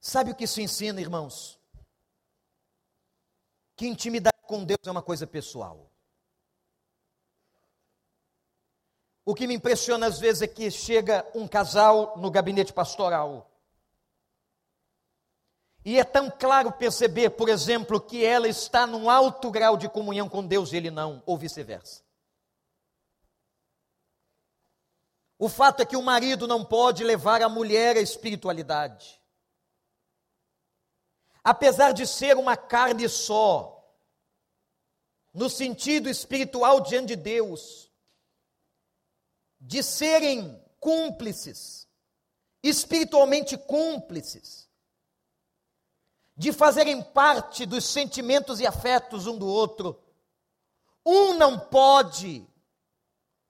Sabe 0.00 0.30
o 0.30 0.34
que 0.34 0.44
isso 0.44 0.60
ensina, 0.60 1.00
irmãos? 1.00 1.59
Que 3.80 3.86
intimidade 3.86 4.36
com 4.42 4.62
Deus 4.62 4.80
é 4.84 4.90
uma 4.90 5.00
coisa 5.00 5.26
pessoal. 5.26 5.90
O 9.24 9.34
que 9.34 9.46
me 9.46 9.54
impressiona 9.54 10.06
às 10.06 10.18
vezes 10.18 10.42
é 10.42 10.46
que 10.46 10.70
chega 10.70 11.26
um 11.34 11.48
casal 11.48 12.18
no 12.18 12.30
gabinete 12.30 12.74
pastoral. 12.74 13.50
E 15.82 15.98
é 15.98 16.04
tão 16.04 16.30
claro 16.30 16.70
perceber, 16.72 17.30
por 17.30 17.48
exemplo, 17.48 17.98
que 17.98 18.22
ela 18.22 18.46
está 18.46 18.86
num 18.86 19.08
alto 19.08 19.50
grau 19.50 19.78
de 19.78 19.88
comunhão 19.88 20.28
com 20.28 20.46
Deus 20.46 20.74
e 20.74 20.76
ele 20.76 20.90
não, 20.90 21.22
ou 21.24 21.38
vice-versa. 21.38 22.02
O 25.38 25.48
fato 25.48 25.80
é 25.80 25.86
que 25.86 25.96
o 25.96 26.02
marido 26.02 26.46
não 26.46 26.62
pode 26.62 27.02
levar 27.02 27.40
a 27.40 27.48
mulher 27.48 27.96
à 27.96 28.00
espiritualidade 28.00 29.19
apesar 31.42 31.92
de 31.92 32.06
ser 32.06 32.36
uma 32.36 32.56
carne 32.56 33.08
só, 33.08 33.76
no 35.32 35.48
sentido 35.48 36.08
espiritual 36.08 36.80
diante 36.80 37.08
de 37.08 37.16
Deus, 37.16 37.90
de 39.60 39.82
serem 39.82 40.60
cúmplices, 40.78 41.88
espiritualmente 42.62 43.56
cúmplices, 43.56 44.68
de 46.36 46.52
fazerem 46.52 47.02
parte 47.02 47.66
dos 47.66 47.84
sentimentos 47.84 48.60
e 48.60 48.66
afetos 48.66 49.26
um 49.26 49.36
do 49.36 49.46
outro. 49.46 50.02
Um 51.04 51.34
não 51.34 51.58
pode 51.58 52.46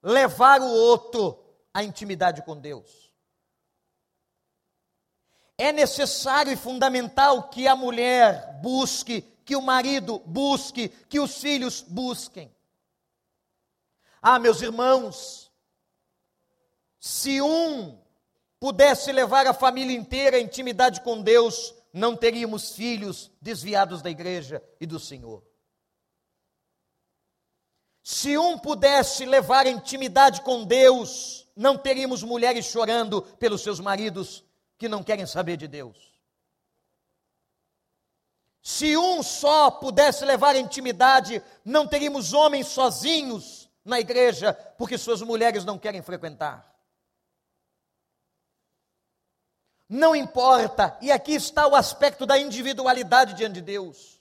levar 0.03 0.61
o 0.61 0.69
outro 0.69 1.39
à 1.73 1.85
intimidade 1.85 2.43
com 2.43 2.57
Deus 2.57 3.10
é 5.61 5.73
necessário 5.73 6.51
e 6.51 6.57
fundamental 6.57 7.51
que 7.51 7.69
a 7.69 7.77
mulher 7.77 8.59
busque, 8.63 9.21
que 9.45 9.55
o 9.55 9.61
marido 9.61 10.19
busque, 10.21 10.89
que 10.89 11.21
os 11.21 11.37
filhos 11.37 11.83
busquem. 11.83 12.51
Ah, 14.23 14.39
meus 14.39 14.63
irmãos, 14.63 15.53
se 16.99 17.43
um 17.43 18.01
pudesse 18.59 19.13
levar 19.13 19.47
a 19.47 19.53
família 19.53 19.95
inteira 19.95 20.39
à 20.39 20.41
intimidade 20.41 21.03
com 21.03 21.21
Deus, 21.21 21.75
não 21.93 22.17
teríamos 22.17 22.73
filhos 22.73 23.31
desviados 23.41 24.01
da 24.01 24.09
igreja 24.09 24.63
e 24.81 24.87
do 24.87 24.99
Senhor. 24.99 25.45
Se 28.03 28.39
um 28.39 28.59
pudesse 28.59 29.27
levar 29.27 29.67
a 29.67 29.71
intimidade 29.71 30.41
com 30.41 30.65
Deus, 30.65 31.47
não 31.55 31.77
teríamos 31.77 32.23
mulheres 32.23 32.65
chorando 32.65 33.21
pelos 33.39 33.61
seus 33.61 33.79
maridos 33.79 34.43
que 34.81 34.89
não 34.89 35.03
querem 35.03 35.27
saber 35.27 35.59
de 35.59 35.69
Deus. 35.69 36.11
Se 38.63 38.97
um 38.97 39.23
só 39.23 39.71
pudesse 39.71 40.25
levar 40.25 40.57
intimidade, 40.57 41.43
não 41.63 41.87
teríamos 41.87 42.33
homens 42.33 42.69
sozinhos 42.69 43.71
na 43.85 44.01
igreja, 44.01 44.55
porque 44.79 44.97
suas 44.97 45.21
mulheres 45.21 45.67
não 45.67 45.79
querem 45.79 46.01
frequentar. 46.01 46.67
Não 49.87 50.17
importa, 50.17 50.97
e 51.03 51.13
aqui 51.13 51.35
está 51.35 51.67
o 51.67 51.77
aspecto 51.77 52.25
da 52.25 52.39
individualidade 52.39 53.35
diante 53.35 53.57
de 53.57 53.61
Deus. 53.61 54.19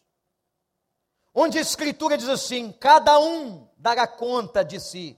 Onde 1.33 1.57
a 1.57 1.61
Escritura 1.61 2.17
diz 2.17 2.27
assim: 2.27 2.69
cada 2.73 3.17
um 3.17 3.65
dará 3.77 4.05
conta 4.05 4.61
de 4.61 4.77
si 4.77 5.17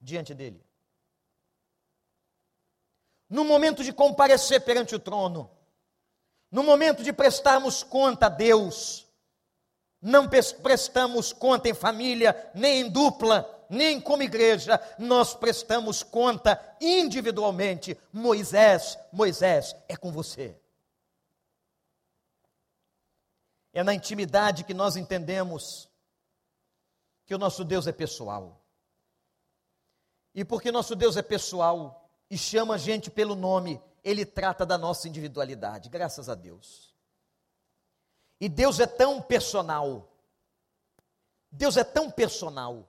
diante 0.00 0.32
dele. 0.32 0.65
No 3.28 3.44
momento 3.44 3.82
de 3.82 3.92
comparecer 3.92 4.64
perante 4.64 4.94
o 4.94 5.00
trono, 5.00 5.50
no 6.50 6.62
momento 6.62 7.02
de 7.02 7.12
prestarmos 7.12 7.82
conta 7.82 8.26
a 8.26 8.28
Deus, 8.28 9.06
não 10.00 10.28
prestamos 10.28 11.32
conta 11.32 11.68
em 11.68 11.74
família, 11.74 12.50
nem 12.54 12.82
em 12.82 12.90
dupla, 12.90 13.66
nem 13.68 14.00
como 14.00 14.22
igreja, 14.22 14.80
nós 14.98 15.34
prestamos 15.34 16.02
conta 16.02 16.76
individualmente. 16.80 17.98
Moisés, 18.12 18.96
Moisés, 19.12 19.74
é 19.88 19.96
com 19.96 20.12
você. 20.12 20.56
É 23.72 23.82
na 23.82 23.92
intimidade 23.92 24.64
que 24.64 24.72
nós 24.72 24.96
entendemos 24.96 25.90
que 27.26 27.34
o 27.34 27.38
nosso 27.38 27.64
Deus 27.64 27.86
é 27.86 27.92
pessoal. 27.92 28.64
E 30.34 30.44
porque 30.44 30.70
nosso 30.70 30.94
Deus 30.94 31.16
é 31.16 31.22
pessoal 31.22 32.05
e 32.30 32.36
chama 32.36 32.74
a 32.74 32.78
gente 32.78 33.10
pelo 33.10 33.34
nome, 33.34 33.80
ele 34.04 34.24
trata 34.24 34.64
da 34.64 34.76
nossa 34.78 35.08
individualidade, 35.08 35.88
graças 35.88 36.28
a 36.28 36.34
Deus. 36.34 36.94
E 38.40 38.48
Deus 38.48 38.80
é 38.80 38.86
tão 38.86 39.22
personal, 39.22 40.12
Deus 41.50 41.76
é 41.76 41.84
tão 41.84 42.10
personal, 42.10 42.88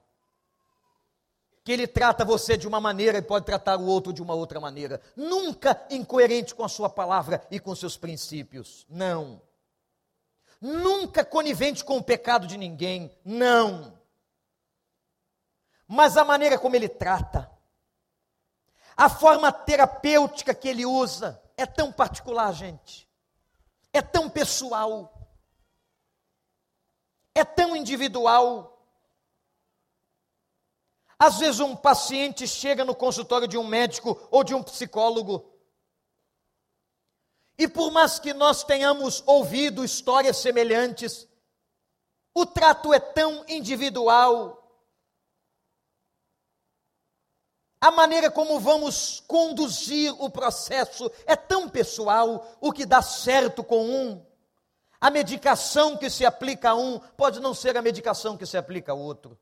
que 1.68 1.72
Ele 1.72 1.86
trata 1.86 2.24
você 2.24 2.56
de 2.56 2.66
uma 2.66 2.80
maneira 2.80 3.18
e 3.18 3.22
pode 3.22 3.44
tratar 3.44 3.78
o 3.78 3.84
outro 3.84 4.10
de 4.10 4.22
uma 4.22 4.32
outra 4.32 4.58
maneira, 4.58 5.02
nunca 5.14 5.86
incoerente 5.90 6.54
com 6.54 6.64
a 6.64 6.68
Sua 6.68 6.88
palavra 6.88 7.46
e 7.50 7.60
com 7.60 7.74
seus 7.74 7.94
princípios, 7.94 8.86
não. 8.88 9.42
Nunca 10.58 11.26
conivente 11.26 11.84
com 11.84 11.98
o 11.98 12.02
pecado 12.02 12.46
de 12.46 12.56
ninguém, 12.56 13.14
não. 13.22 14.00
Mas 15.86 16.16
a 16.16 16.24
maneira 16.24 16.58
como 16.58 16.74
Ele 16.74 16.88
trata, 16.88 17.50
a 18.98 19.08
forma 19.08 19.52
terapêutica 19.52 20.52
que 20.52 20.66
ele 20.66 20.84
usa 20.84 21.40
é 21.56 21.64
tão 21.64 21.92
particular, 21.92 22.52
gente. 22.52 23.08
É 23.92 24.02
tão 24.02 24.28
pessoal. 24.28 25.14
É 27.32 27.44
tão 27.44 27.76
individual. 27.76 28.84
Às 31.16 31.38
vezes 31.38 31.60
um 31.60 31.76
paciente 31.76 32.48
chega 32.48 32.84
no 32.84 32.92
consultório 32.92 33.46
de 33.46 33.56
um 33.56 33.64
médico 33.64 34.20
ou 34.32 34.42
de 34.42 34.52
um 34.52 34.64
psicólogo. 34.64 35.48
E 37.56 37.68
por 37.68 37.92
mais 37.92 38.18
que 38.18 38.34
nós 38.34 38.64
tenhamos 38.64 39.22
ouvido 39.24 39.84
histórias 39.84 40.38
semelhantes, 40.38 41.28
o 42.34 42.44
trato 42.44 42.92
é 42.92 42.98
tão 42.98 43.44
individual, 43.48 44.57
A 47.80 47.90
maneira 47.90 48.30
como 48.30 48.58
vamos 48.58 49.20
conduzir 49.26 50.12
o 50.20 50.28
processo 50.28 51.10
é 51.24 51.36
tão 51.36 51.68
pessoal, 51.68 52.56
o 52.60 52.72
que 52.72 52.84
dá 52.84 53.00
certo 53.00 53.62
com 53.62 53.84
um, 53.84 54.26
a 55.00 55.10
medicação 55.10 55.96
que 55.96 56.10
se 56.10 56.26
aplica 56.26 56.70
a 56.70 56.74
um 56.74 56.98
pode 56.98 57.38
não 57.40 57.54
ser 57.54 57.76
a 57.76 57.82
medicação 57.82 58.36
que 58.36 58.44
se 58.44 58.56
aplica 58.56 58.92
a 58.92 58.96
outro. 58.96 59.38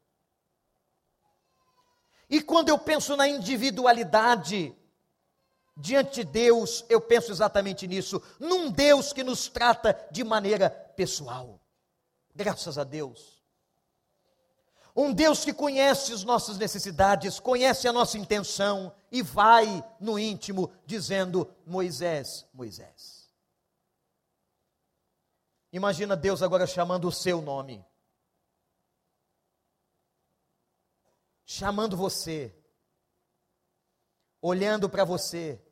E 2.29 2.43
quando 2.43 2.69
eu 2.69 2.79
penso 2.79 3.17
na 3.17 3.27
individualidade 3.27 4.77
diante 5.77 6.17
de 6.17 6.25
Deus, 6.25 6.85
eu 6.89 7.01
penso 7.01 7.31
exatamente 7.31 7.87
nisso, 7.87 8.21
num 8.39 8.71
Deus 8.71 9.13
que 9.13 9.23
nos 9.23 9.49
trata 9.49 9.99
de 10.11 10.25
maneira 10.25 10.69
pessoal. 10.69 11.61
Graças 12.35 12.77
a 12.77 12.85
Deus. 12.85 13.36
Um 14.99 15.13
Deus 15.13 15.45
que 15.45 15.53
conhece 15.53 16.15
as 16.15 16.25
nossas 16.25 16.57
necessidades, 16.57 17.39
conhece 17.39 17.87
a 17.87 17.93
nossa 17.93 18.17
intenção 18.17 18.97
e 19.13 19.21
vai 19.21 19.85
no 20.01 20.19
íntimo 20.19 20.73
dizendo: 20.87 21.55
Moisés, 21.67 22.49
Moisés. 22.55 23.31
Imagina 25.71 26.17
Deus 26.17 26.43
agora 26.43 26.67
chamando 26.67 27.07
o 27.07 27.13
seu 27.13 27.43
nome, 27.43 27.85
chamando 31.45 31.95
você, 31.95 32.57
olhando 34.41 34.89
para 34.89 35.05
você, 35.05 35.63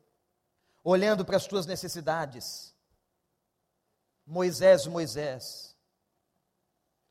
olhando 0.83 1.25
para 1.25 1.37
as 1.37 1.47
tuas 1.47 1.65
necessidades. 1.65 2.75
Moisés, 4.23 4.85
Moisés, 4.85 5.75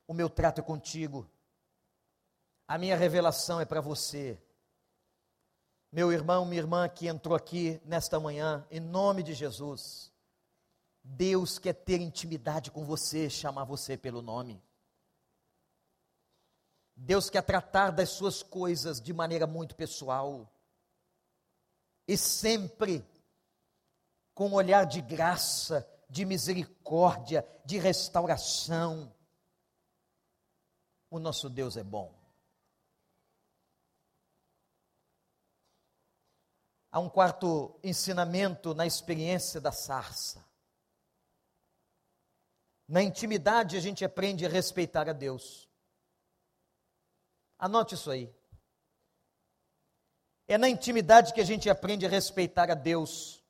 o 0.06 0.14
meu 0.14 0.30
trato 0.30 0.60
é 0.60 0.64
contigo 0.64 1.28
a 2.66 2.78
minha 2.78 2.96
revelação 2.96 3.60
é 3.60 3.64
para 3.64 3.80
você. 3.80 4.38
Meu 5.92 6.10
irmão, 6.12 6.44
minha 6.44 6.60
irmã 6.60 6.88
que 6.88 7.06
entrou 7.06 7.36
aqui 7.36 7.80
nesta 7.84 8.18
manhã, 8.18 8.66
em 8.70 8.80
nome 8.80 9.22
de 9.22 9.34
Jesus. 9.34 10.12
Deus 11.02 11.58
quer 11.58 11.74
ter 11.74 12.00
intimidade 12.00 12.70
com 12.70 12.84
você, 12.84 13.28
chamar 13.28 13.64
você 13.64 13.96
pelo 13.96 14.22
nome. 14.22 14.62
Deus 16.96 17.28
quer 17.28 17.42
tratar 17.42 17.90
das 17.90 18.10
suas 18.10 18.42
coisas 18.42 19.00
de 19.00 19.12
maneira 19.12 19.46
muito 19.46 19.76
pessoal. 19.76 20.50
E 22.08 22.16
sempre 22.16 23.06
com 24.34 24.48
um 24.48 24.54
olhar 24.54 24.84
de 24.84 25.00
graça, 25.00 25.88
de 26.08 26.24
misericórdia, 26.24 27.46
de 27.64 27.78
restauração. 27.78 29.14
O 31.10 31.18
nosso 31.18 31.48
Deus 31.48 31.76
é 31.76 31.84
bom. 31.84 32.23
Há 36.94 37.00
um 37.00 37.08
quarto 37.08 37.76
ensinamento 37.82 38.72
na 38.72 38.86
experiência 38.86 39.60
da 39.60 39.72
sarça. 39.72 40.44
Na 42.86 43.02
intimidade 43.02 43.76
a 43.76 43.80
gente 43.80 44.04
aprende 44.04 44.46
a 44.46 44.48
respeitar 44.48 45.08
a 45.08 45.12
Deus. 45.12 45.68
Anote 47.58 47.96
isso 47.96 48.12
aí. 48.12 48.32
É 50.46 50.56
na 50.56 50.68
intimidade 50.68 51.34
que 51.34 51.40
a 51.40 51.44
gente 51.44 51.68
aprende 51.68 52.06
a 52.06 52.08
respeitar 52.08 52.70
a 52.70 52.74
Deus. 52.74 53.42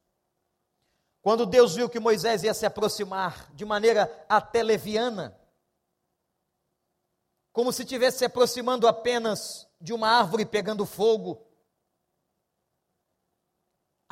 Quando 1.20 1.44
Deus 1.44 1.74
viu 1.74 1.90
que 1.90 2.00
Moisés 2.00 2.44
ia 2.44 2.54
se 2.54 2.64
aproximar 2.64 3.52
de 3.52 3.66
maneira 3.66 4.24
até 4.26 4.62
leviana, 4.62 5.38
como 7.52 7.70
se 7.74 7.82
estivesse 7.82 8.20
se 8.20 8.24
aproximando 8.24 8.88
apenas 8.88 9.68
de 9.78 9.92
uma 9.92 10.08
árvore 10.08 10.46
pegando 10.46 10.86
fogo, 10.86 11.46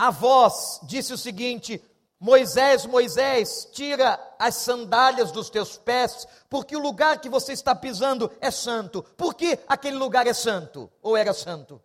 a 0.03 0.11
voz 0.11 0.81
disse 0.83 1.13
o 1.13 1.17
seguinte: 1.17 1.81
Moisés, 2.19 2.85
Moisés, 2.85 3.69
tira 3.73 4.19
as 4.37 4.57
sandálias 4.57 5.31
dos 5.31 5.49
teus 5.49 5.79
pés, 5.79 6.27
porque 6.51 6.75
o 6.75 6.81
lugar 6.81 7.21
que 7.21 7.29
você 7.29 7.53
está 7.53 7.73
pisando 7.73 8.29
é 8.41 8.51
santo. 8.51 9.05
Por 9.17 9.33
que 9.33 9.61
aquele 9.69 9.97
lugar 9.97 10.27
é 10.27 10.35
santo? 10.35 10.91
Ou 11.01 11.17
era 11.17 11.33
santo? 11.33 11.81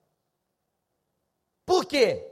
Por 1.63 1.85
quê? 1.85 2.27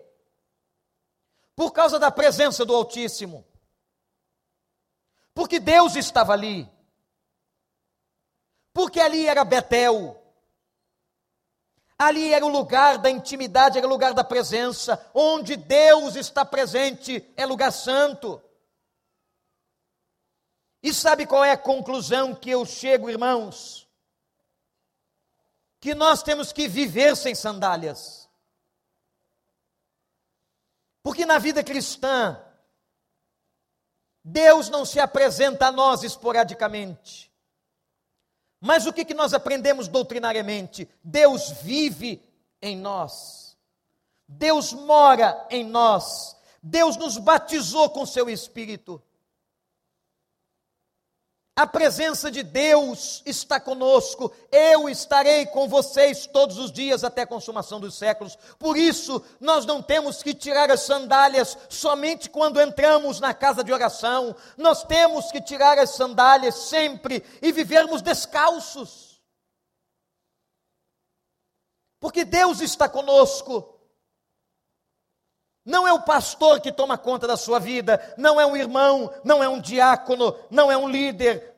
Por 1.55 1.71
causa 1.71 1.99
da 1.99 2.09
presença 2.09 2.65
do 2.65 2.73
Altíssimo. 2.75 3.45
Porque 5.35 5.59
Deus 5.59 5.95
estava 5.95 6.33
ali. 6.33 6.67
Porque 8.73 8.99
ali 8.99 9.27
era 9.27 9.45
Betel. 9.45 10.19
Ali 11.97 12.33
era 12.33 12.45
o 12.45 12.49
lugar 12.49 12.97
da 12.97 13.09
intimidade, 13.09 13.77
era 13.77 13.87
o 13.87 13.89
lugar 13.89 14.13
da 14.13 14.23
presença, 14.23 15.09
onde 15.13 15.55
Deus 15.55 16.15
está 16.15 16.43
presente, 16.43 17.25
é 17.37 17.45
lugar 17.45 17.71
santo. 17.71 18.41
E 20.83 20.93
sabe 20.93 21.25
qual 21.25 21.43
é 21.43 21.51
a 21.51 21.57
conclusão 21.57 22.35
que 22.35 22.49
eu 22.49 22.65
chego, 22.65 23.09
irmãos? 23.09 23.89
Que 25.79 25.95
nós 25.95 26.21
temos 26.21 26.51
que 26.51 26.67
viver 26.67 27.15
sem 27.15 27.33
sandálias. 27.33 28.29
Porque 31.01 31.25
na 31.25 31.39
vida 31.39 31.63
cristã, 31.63 32.39
Deus 34.23 34.69
não 34.69 34.83
se 34.83 34.99
apresenta 34.99 35.67
a 35.67 35.71
nós 35.71 36.03
esporadicamente. 36.03 37.31
Mas 38.65 38.87
o 38.87 38.91
que, 38.91 39.05
que 39.05 39.13
nós 39.13 39.31
aprendemos 39.31 39.87
doutrinariamente? 39.87 40.89
Deus 41.03 41.51
vive 41.61 42.19
em 42.59 42.75
nós, 42.75 43.55
Deus 44.27 44.73
mora 44.73 45.45
em 45.51 45.63
nós, 45.63 46.35
Deus 46.63 46.97
nos 46.97 47.19
batizou 47.19 47.91
com 47.91 48.07
seu 48.07 48.27
Espírito. 48.27 48.99
A 51.57 51.65
presença 51.65 52.29
de 52.29 52.43
Deus 52.43 53.23
está 53.25 53.61
conosco. 53.61 54.29
Eu 54.51 54.89
estarei 54.89 55.45
com 55.45 55.69
vocês 55.69 56.27
todos 56.27 56.57
os 56.57 56.69
dias 56.69 57.01
até 57.01 57.21
a 57.21 57.27
consumação 57.27 57.79
dos 57.79 57.95
séculos. 57.95 58.37
Por 58.59 58.75
isso, 58.75 59.23
nós 59.39 59.65
não 59.65 59.81
temos 59.81 60.21
que 60.21 60.33
tirar 60.33 60.69
as 60.69 60.81
sandálias 60.81 61.57
somente 61.69 62.29
quando 62.29 62.59
entramos 62.59 63.21
na 63.21 63.33
casa 63.33 63.63
de 63.63 63.71
oração. 63.71 64.35
Nós 64.57 64.83
temos 64.83 65.31
que 65.31 65.39
tirar 65.39 65.79
as 65.79 65.91
sandálias 65.91 66.55
sempre 66.55 67.23
e 67.41 67.53
vivermos 67.53 68.01
descalços. 68.01 69.21
Porque 72.01 72.25
Deus 72.25 72.59
está 72.59 72.89
conosco. 72.89 73.74
Não 75.65 75.87
é 75.87 75.91
o 75.91 76.03
pastor 76.03 76.61
que 76.61 76.71
toma 76.71 76.95
conta 76.95 77.25
da 77.25 77.35
sua 77.35 77.59
vida, 77.59 77.99
não 78.15 78.39
é 78.39 78.45
um 78.45 78.55
irmão, 78.55 79.11
não 79.23 79.43
é 79.43 79.49
um 79.49 79.59
diácono, 79.59 80.37
não 80.51 80.71
é 80.71 80.77
um 80.77 80.87
líder, 80.87 81.55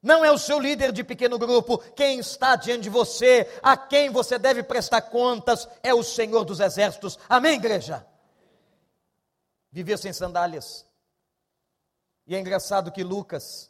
não 0.00 0.24
é 0.24 0.30
o 0.30 0.38
seu 0.38 0.60
líder 0.60 0.92
de 0.92 1.02
pequeno 1.02 1.36
grupo. 1.36 1.78
Quem 1.78 2.20
está 2.20 2.54
diante 2.54 2.82
de 2.82 2.90
você, 2.90 3.50
a 3.60 3.76
quem 3.76 4.08
você 4.08 4.38
deve 4.38 4.62
prestar 4.62 5.00
contas, 5.02 5.68
é 5.82 5.92
o 5.92 6.04
Senhor 6.04 6.44
dos 6.44 6.60
Exércitos. 6.60 7.18
Amém, 7.28 7.54
igreja? 7.54 8.06
Viver 9.72 9.98
sem 9.98 10.12
sandálias. 10.12 10.86
E 12.28 12.36
é 12.36 12.38
engraçado 12.38 12.92
que 12.92 13.02
Lucas, 13.02 13.68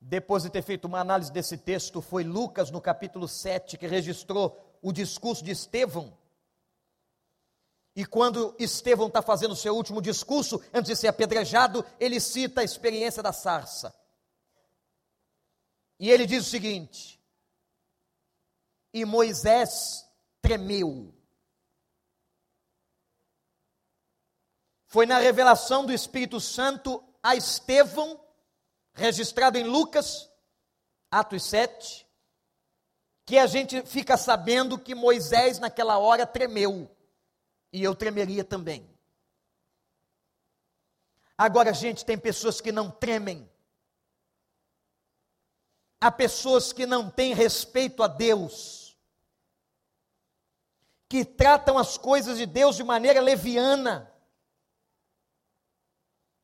depois 0.00 0.42
de 0.42 0.50
ter 0.50 0.62
feito 0.62 0.86
uma 0.86 0.98
análise 0.98 1.30
desse 1.30 1.56
texto, 1.56 2.02
foi 2.02 2.24
Lucas 2.24 2.72
no 2.72 2.80
capítulo 2.80 3.28
7 3.28 3.78
que 3.78 3.86
registrou 3.86 4.58
o 4.82 4.90
discurso 4.92 5.44
de 5.44 5.52
Estevão 5.52 6.18
e 7.94 8.06
quando 8.06 8.56
Estevão 8.58 9.08
está 9.08 9.20
fazendo 9.20 9.52
o 9.52 9.56
seu 9.56 9.76
último 9.76 10.00
discurso, 10.00 10.62
antes 10.72 10.88
de 10.88 10.96
ser 10.96 11.08
apedrejado, 11.08 11.84
ele 12.00 12.18
cita 12.20 12.62
a 12.62 12.64
experiência 12.64 13.22
da 13.22 13.32
sarça. 13.32 13.94
E 15.98 16.10
ele 16.10 16.24
diz 16.24 16.46
o 16.46 16.50
seguinte: 16.50 17.22
E 18.94 19.04
Moisés 19.04 20.08
tremeu. 20.40 21.14
Foi 24.86 25.04
na 25.04 25.18
revelação 25.18 25.84
do 25.84 25.92
Espírito 25.92 26.40
Santo 26.40 27.02
a 27.22 27.36
Estevão, 27.36 28.18
registrado 28.94 29.58
em 29.58 29.64
Lucas, 29.64 30.30
Atos 31.10 31.44
7, 31.44 32.06
que 33.26 33.38
a 33.38 33.46
gente 33.46 33.82
fica 33.86 34.16
sabendo 34.16 34.78
que 34.78 34.94
Moisés 34.94 35.58
naquela 35.58 35.98
hora 35.98 36.26
tremeu 36.26 36.90
e 37.72 37.82
eu 37.82 37.94
tremeria 37.94 38.44
também. 38.44 38.88
Agora, 41.36 41.72
gente, 41.72 42.04
tem 42.04 42.18
pessoas 42.18 42.60
que 42.60 42.70
não 42.70 42.90
tremem. 42.90 43.50
Há 46.00 46.10
pessoas 46.10 46.72
que 46.72 46.84
não 46.84 47.10
têm 47.10 47.32
respeito 47.32 48.02
a 48.02 48.08
Deus, 48.08 48.96
que 51.08 51.24
tratam 51.24 51.78
as 51.78 51.96
coisas 51.96 52.36
de 52.36 52.44
Deus 52.44 52.76
de 52.76 52.84
maneira 52.84 53.20
leviana, 53.20 54.12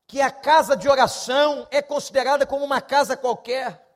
que 0.07 0.21
a 0.21 0.31
casa 0.31 0.75
de 0.75 0.89
oração 0.89 1.67
é 1.69 1.81
considerada 1.81 2.47
como 2.47 2.65
uma 2.65 2.81
casa 2.81 3.15
qualquer. 3.15 3.87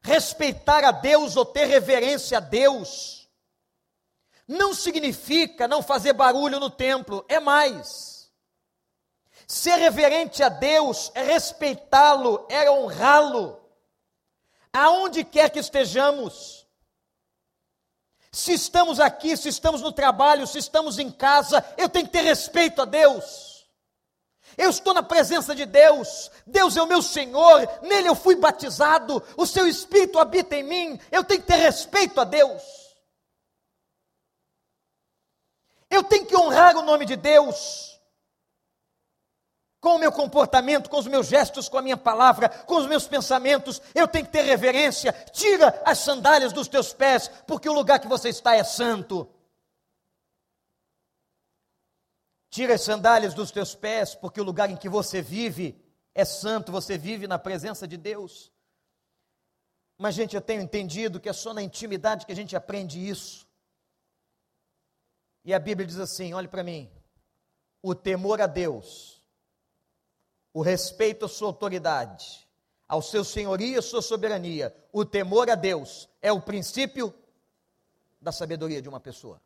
Respeitar 0.00 0.84
a 0.84 0.92
Deus 0.92 1.34
ou 1.36 1.44
ter 1.44 1.64
reverência 1.64 2.38
a 2.38 2.40
Deus 2.40 3.25
não 4.46 4.72
significa 4.72 5.66
não 5.66 5.82
fazer 5.82 6.12
barulho 6.12 6.60
no 6.60 6.70
templo, 6.70 7.24
é 7.28 7.40
mais. 7.40 8.30
Ser 9.46 9.76
reverente 9.76 10.42
a 10.42 10.48
Deus 10.48 11.10
é 11.14 11.22
respeitá-lo, 11.22 12.46
é 12.48 12.70
honrá-lo, 12.70 13.60
aonde 14.72 15.24
quer 15.24 15.50
que 15.50 15.58
estejamos. 15.58 16.66
Se 18.30 18.52
estamos 18.52 19.00
aqui, 19.00 19.36
se 19.36 19.48
estamos 19.48 19.80
no 19.80 19.92
trabalho, 19.92 20.46
se 20.46 20.58
estamos 20.58 20.98
em 20.98 21.10
casa, 21.10 21.64
eu 21.76 21.88
tenho 21.88 22.06
que 22.06 22.12
ter 22.12 22.22
respeito 22.22 22.82
a 22.82 22.84
Deus. 22.84 23.66
Eu 24.56 24.70
estou 24.70 24.94
na 24.94 25.02
presença 25.02 25.54
de 25.54 25.66
Deus, 25.66 26.30
Deus 26.46 26.76
é 26.76 26.82
o 26.82 26.86
meu 26.86 27.02
Senhor, 27.02 27.68
nele 27.82 28.08
eu 28.08 28.14
fui 28.14 28.36
batizado, 28.36 29.22
o 29.36 29.46
seu 29.46 29.66
Espírito 29.66 30.18
habita 30.18 30.56
em 30.56 30.62
mim, 30.62 31.00
eu 31.10 31.24
tenho 31.24 31.40
que 31.40 31.46
ter 31.46 31.56
respeito 31.56 32.20
a 32.20 32.24
Deus. 32.24 32.85
Eu 35.90 36.02
tenho 36.02 36.26
que 36.26 36.36
honrar 36.36 36.76
o 36.76 36.82
nome 36.82 37.06
de 37.06 37.16
Deus 37.16 37.96
com 39.80 39.94
o 39.94 39.98
meu 39.98 40.10
comportamento, 40.10 40.90
com 40.90 40.98
os 40.98 41.06
meus 41.06 41.28
gestos, 41.28 41.68
com 41.68 41.78
a 41.78 41.82
minha 41.82 41.96
palavra, 41.96 42.48
com 42.48 42.76
os 42.76 42.86
meus 42.86 43.06
pensamentos. 43.06 43.80
Eu 43.94 44.08
tenho 44.08 44.26
que 44.26 44.32
ter 44.32 44.42
reverência. 44.42 45.12
Tira 45.32 45.80
as 45.84 45.98
sandálias 45.98 46.52
dos 46.52 46.66
teus 46.66 46.92
pés, 46.92 47.28
porque 47.46 47.68
o 47.68 47.72
lugar 47.72 48.00
que 48.00 48.08
você 48.08 48.28
está 48.28 48.56
é 48.56 48.64
santo. 48.64 49.32
Tira 52.50 52.74
as 52.74 52.80
sandálias 52.80 53.32
dos 53.32 53.52
teus 53.52 53.76
pés, 53.76 54.14
porque 54.14 54.40
o 54.40 54.44
lugar 54.44 54.70
em 54.70 54.76
que 54.76 54.88
você 54.88 55.22
vive 55.22 55.80
é 56.14 56.24
santo, 56.24 56.72
você 56.72 56.98
vive 56.98 57.28
na 57.28 57.38
presença 57.38 57.86
de 57.86 57.96
Deus. 57.96 58.50
Mas, 59.98 60.16
gente, 60.16 60.34
eu 60.34 60.42
tenho 60.42 60.62
entendido 60.62 61.20
que 61.20 61.28
é 61.28 61.32
só 61.32 61.54
na 61.54 61.62
intimidade 61.62 62.26
que 62.26 62.32
a 62.32 62.36
gente 62.36 62.56
aprende 62.56 62.98
isso. 62.98 63.45
E 65.46 65.54
a 65.54 65.60
Bíblia 65.60 65.86
diz 65.86 65.98
assim: 66.00 66.34
olhe 66.34 66.48
para 66.48 66.64
mim, 66.64 66.90
o 67.80 67.94
temor 67.94 68.40
a 68.42 68.48
Deus, 68.48 69.22
o 70.52 70.60
respeito 70.60 71.24
à 71.24 71.28
sua 71.28 71.46
autoridade, 71.46 72.48
ao 72.88 73.00
seu 73.00 73.24
senhorio 73.24 73.74
e 73.74 73.78
à 73.78 73.82
sua 73.82 74.02
soberania, 74.02 74.76
o 74.92 75.04
temor 75.04 75.48
a 75.48 75.54
Deus 75.54 76.08
é 76.20 76.32
o 76.32 76.42
princípio 76.42 77.14
da 78.20 78.32
sabedoria 78.32 78.82
de 78.82 78.88
uma 78.88 78.98
pessoa. 78.98 79.40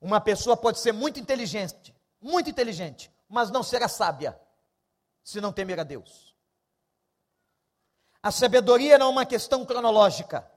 Uma 0.00 0.20
pessoa 0.20 0.56
pode 0.56 0.80
ser 0.80 0.92
muito 0.92 1.20
inteligente, 1.20 1.94
muito 2.22 2.48
inteligente, 2.48 3.12
mas 3.28 3.50
não 3.50 3.62
será 3.62 3.86
sábia 3.86 4.40
se 5.22 5.42
não 5.42 5.52
temer 5.52 5.78
a 5.78 5.84
Deus. 5.84 6.34
A 8.22 8.30
sabedoria 8.30 8.96
não 8.96 9.08
é 9.08 9.10
uma 9.10 9.26
questão 9.26 9.62
cronológica. 9.66 10.50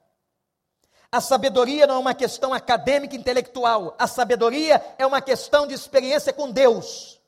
A 1.11 1.21
sabedoria 1.21 1.87
não 1.87 1.95
é 1.95 1.99
uma 1.99 2.13
questão 2.13 2.53
acadêmica 2.53 3.15
intelectual, 3.15 3.95
a 3.97 4.07
sabedoria 4.07 4.83
é 4.97 5.05
uma 5.05 5.21
questão 5.21 5.65
de 5.67 5.73
experiência 5.73 6.33
com 6.33 6.51
Deus. 6.51 7.21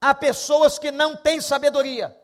Há 0.00 0.14
pessoas 0.14 0.78
que 0.78 0.90
não 0.90 1.16
têm 1.16 1.40
sabedoria. 1.40 2.16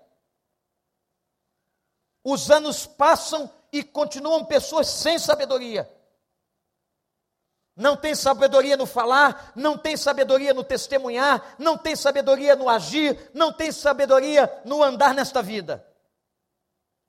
Os 2.24 2.50
anos 2.50 2.86
passam 2.86 3.50
e 3.72 3.82
continuam 3.82 4.44
pessoas 4.44 4.88
sem 4.88 5.18
sabedoria. 5.18 5.90
Não 7.74 7.96
tem 7.96 8.14
sabedoria 8.14 8.76
no 8.76 8.84
falar, 8.84 9.52
não 9.56 9.78
tem 9.78 9.96
sabedoria 9.96 10.52
no 10.52 10.62
testemunhar, 10.62 11.56
não 11.58 11.78
tem 11.78 11.96
sabedoria 11.96 12.54
no 12.54 12.68
agir, 12.68 13.30
não 13.32 13.50
tem 13.52 13.72
sabedoria 13.72 14.60
no 14.64 14.82
andar 14.82 15.14
nesta 15.14 15.42
vida. 15.42 15.84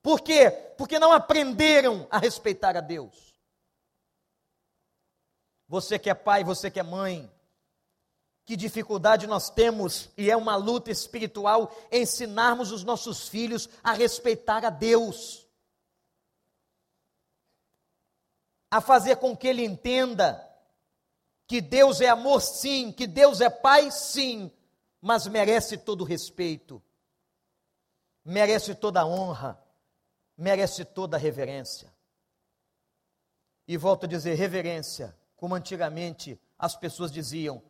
Por 0.03 0.19
quê? 0.19 0.51
Porque 0.77 0.99
não 0.99 1.13
aprenderam 1.13 2.05
a 2.11 2.17
respeitar 2.17 2.75
a 2.75 2.81
Deus. 2.81 3.33
Você 5.65 5.97
que 5.97 6.09
é 6.09 6.13
pai, 6.13 6.43
você 6.43 6.69
que 6.69 6.79
é 6.79 6.83
mãe, 6.83 7.31
que 8.45 8.57
dificuldade 8.57 9.25
nós 9.25 9.49
temos, 9.49 10.09
e 10.17 10.29
é 10.29 10.35
uma 10.35 10.57
luta 10.57 10.91
espiritual, 10.91 11.73
ensinarmos 11.89 12.73
os 12.73 12.83
nossos 12.83 13.29
filhos 13.29 13.69
a 13.81 13.93
respeitar 13.93 14.65
a 14.65 14.69
Deus, 14.69 15.47
a 18.69 18.81
fazer 18.81 19.15
com 19.15 19.37
que 19.37 19.47
ele 19.47 19.63
entenda 19.63 20.45
que 21.47 21.61
Deus 21.61 22.01
é 22.01 22.09
amor, 22.09 22.41
sim, 22.41 22.91
que 22.91 23.07
Deus 23.07 23.39
é 23.39 23.49
pai, 23.49 23.89
sim, 23.89 24.51
mas 24.99 25.27
merece 25.27 25.77
todo 25.77 26.03
respeito, 26.03 26.83
merece 28.25 28.75
toda 28.75 29.05
honra, 29.05 29.62
merece 30.37 30.83
toda 30.83 31.17
a 31.17 31.19
reverência. 31.19 31.93
E 33.67 33.77
volto 33.77 34.05
a 34.05 34.09
dizer, 34.09 34.35
reverência, 34.35 35.15
como 35.35 35.55
antigamente 35.55 36.39
as 36.57 36.75
pessoas 36.75 37.11
diziam, 37.11 37.63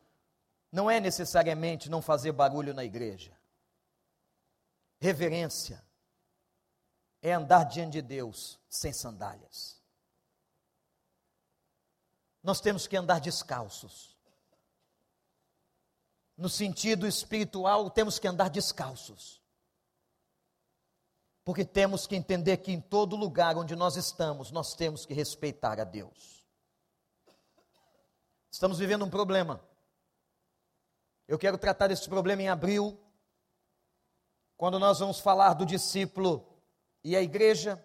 não 0.72 0.90
é 0.90 1.00
necessariamente 1.00 1.90
não 1.90 2.02
fazer 2.02 2.32
barulho 2.32 2.74
na 2.74 2.84
igreja. 2.84 3.38
Reverência 5.00 5.84
é 7.22 7.34
andar 7.34 7.66
diante 7.66 7.94
de 7.94 8.02
Deus 8.02 8.60
sem 8.68 8.92
sandálias. 8.92 9.80
Nós 12.42 12.60
temos 12.60 12.88
que 12.88 12.98
andar 12.98 13.20
descalços. 13.20 14.18
No 16.36 16.50
sentido 16.50 17.06
espiritual, 17.06 17.92
temos 17.92 18.18
que 18.18 18.28
andar 18.28 18.50
descalços. 18.50 19.43
Porque 21.44 21.66
temos 21.66 22.08
que 22.08 22.16
entender 22.16 22.58
que 22.58 22.72
em 22.72 22.80
todo 22.80 23.16
lugar 23.16 23.58
onde 23.58 23.76
nós 23.76 23.98
estamos, 23.98 24.52
nós 24.52 24.74
temos 24.74 25.06
que 25.06 25.14
respeitar 25.14 25.80
a 25.80 25.84
Deus. 25.84 26.46
Estamos 28.50 28.80
vivendo 28.80 29.04
um 29.04 29.10
problema. 29.10 29.60
Eu 31.28 31.38
quero 31.40 31.58
tratar 31.58 31.88
desse 31.88 32.08
problema 32.08 32.42
em 32.42 32.50
abril, 32.50 33.00
quando 34.56 34.80
nós 34.80 35.00
vamos 35.00 35.20
falar 35.20 35.54
do 35.54 35.66
discípulo 35.66 36.48
e 37.04 37.16
a 37.16 37.22
igreja. 37.22 37.84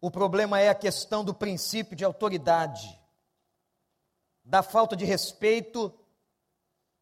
O 0.00 0.10
problema 0.10 0.60
é 0.60 0.68
a 0.68 0.74
questão 0.74 1.24
do 1.24 1.32
princípio 1.32 1.96
de 1.96 2.04
autoridade, 2.04 3.00
da 4.44 4.62
falta 4.62 4.96
de 4.96 5.04
respeito. 5.04 5.94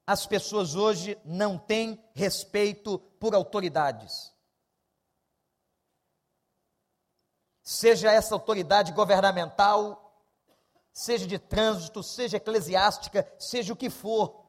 As 0.08 0.24
pessoas 0.24 0.74
hoje 0.74 1.20
não 1.22 1.58
têm 1.58 2.02
respeito 2.14 2.98
por 3.20 3.34
autoridades. 3.34 4.34
Seja 7.62 8.10
essa 8.10 8.34
autoridade 8.34 8.90
governamental, 8.92 10.18
seja 10.94 11.26
de 11.26 11.38
trânsito, 11.38 12.02
seja 12.02 12.38
eclesiástica, 12.38 13.30
seja 13.38 13.74
o 13.74 13.76
que 13.76 13.90
for, 13.90 14.46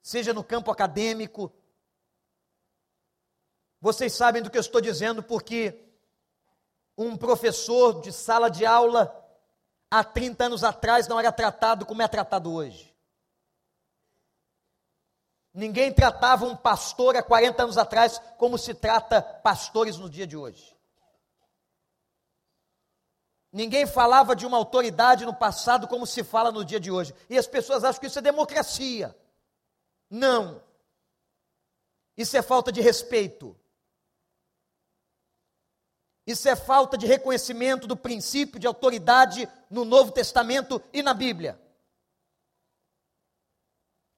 seja 0.00 0.32
no 0.32 0.42
campo 0.42 0.70
acadêmico. 0.70 1.52
Vocês 3.82 4.14
sabem 4.14 4.42
do 4.42 4.48
que 4.48 4.56
eu 4.56 4.62
estou 4.62 4.80
dizendo 4.80 5.22
porque 5.22 5.86
um 6.96 7.14
professor 7.14 8.00
de 8.00 8.10
sala 8.10 8.48
de 8.48 8.64
aula 8.64 9.14
há 9.90 10.02
30 10.02 10.46
anos 10.46 10.64
atrás 10.64 11.06
não 11.06 11.20
era 11.20 11.30
tratado 11.30 11.84
como 11.84 12.00
é 12.00 12.08
tratado 12.08 12.50
hoje. 12.50 12.87
Ninguém 15.58 15.92
tratava 15.92 16.46
um 16.46 16.54
pastor 16.54 17.16
há 17.16 17.22
40 17.22 17.64
anos 17.64 17.76
atrás 17.76 18.22
como 18.36 18.56
se 18.56 18.72
trata 18.72 19.20
pastores 19.20 19.96
no 19.96 20.08
dia 20.08 20.24
de 20.24 20.36
hoje. 20.36 20.72
Ninguém 23.52 23.84
falava 23.84 24.36
de 24.36 24.46
uma 24.46 24.56
autoridade 24.56 25.26
no 25.26 25.34
passado 25.34 25.88
como 25.88 26.06
se 26.06 26.22
fala 26.22 26.52
no 26.52 26.64
dia 26.64 26.78
de 26.78 26.92
hoje. 26.92 27.12
E 27.28 27.36
as 27.36 27.48
pessoas 27.48 27.82
acham 27.82 28.00
que 28.00 28.06
isso 28.06 28.20
é 28.20 28.22
democracia. 28.22 29.18
Não. 30.08 30.62
Isso 32.16 32.36
é 32.36 32.42
falta 32.42 32.70
de 32.70 32.80
respeito. 32.80 33.58
Isso 36.24 36.48
é 36.48 36.54
falta 36.54 36.96
de 36.96 37.04
reconhecimento 37.04 37.88
do 37.88 37.96
princípio 37.96 38.60
de 38.60 38.66
autoridade 38.68 39.48
no 39.68 39.84
Novo 39.84 40.12
Testamento 40.12 40.80
e 40.92 41.02
na 41.02 41.12
Bíblia. 41.12 41.60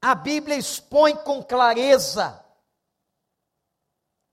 A 0.02 0.14
Bíblia 0.14 0.56
expõe 0.56 1.14
com 1.16 1.42
clareza 1.42 2.44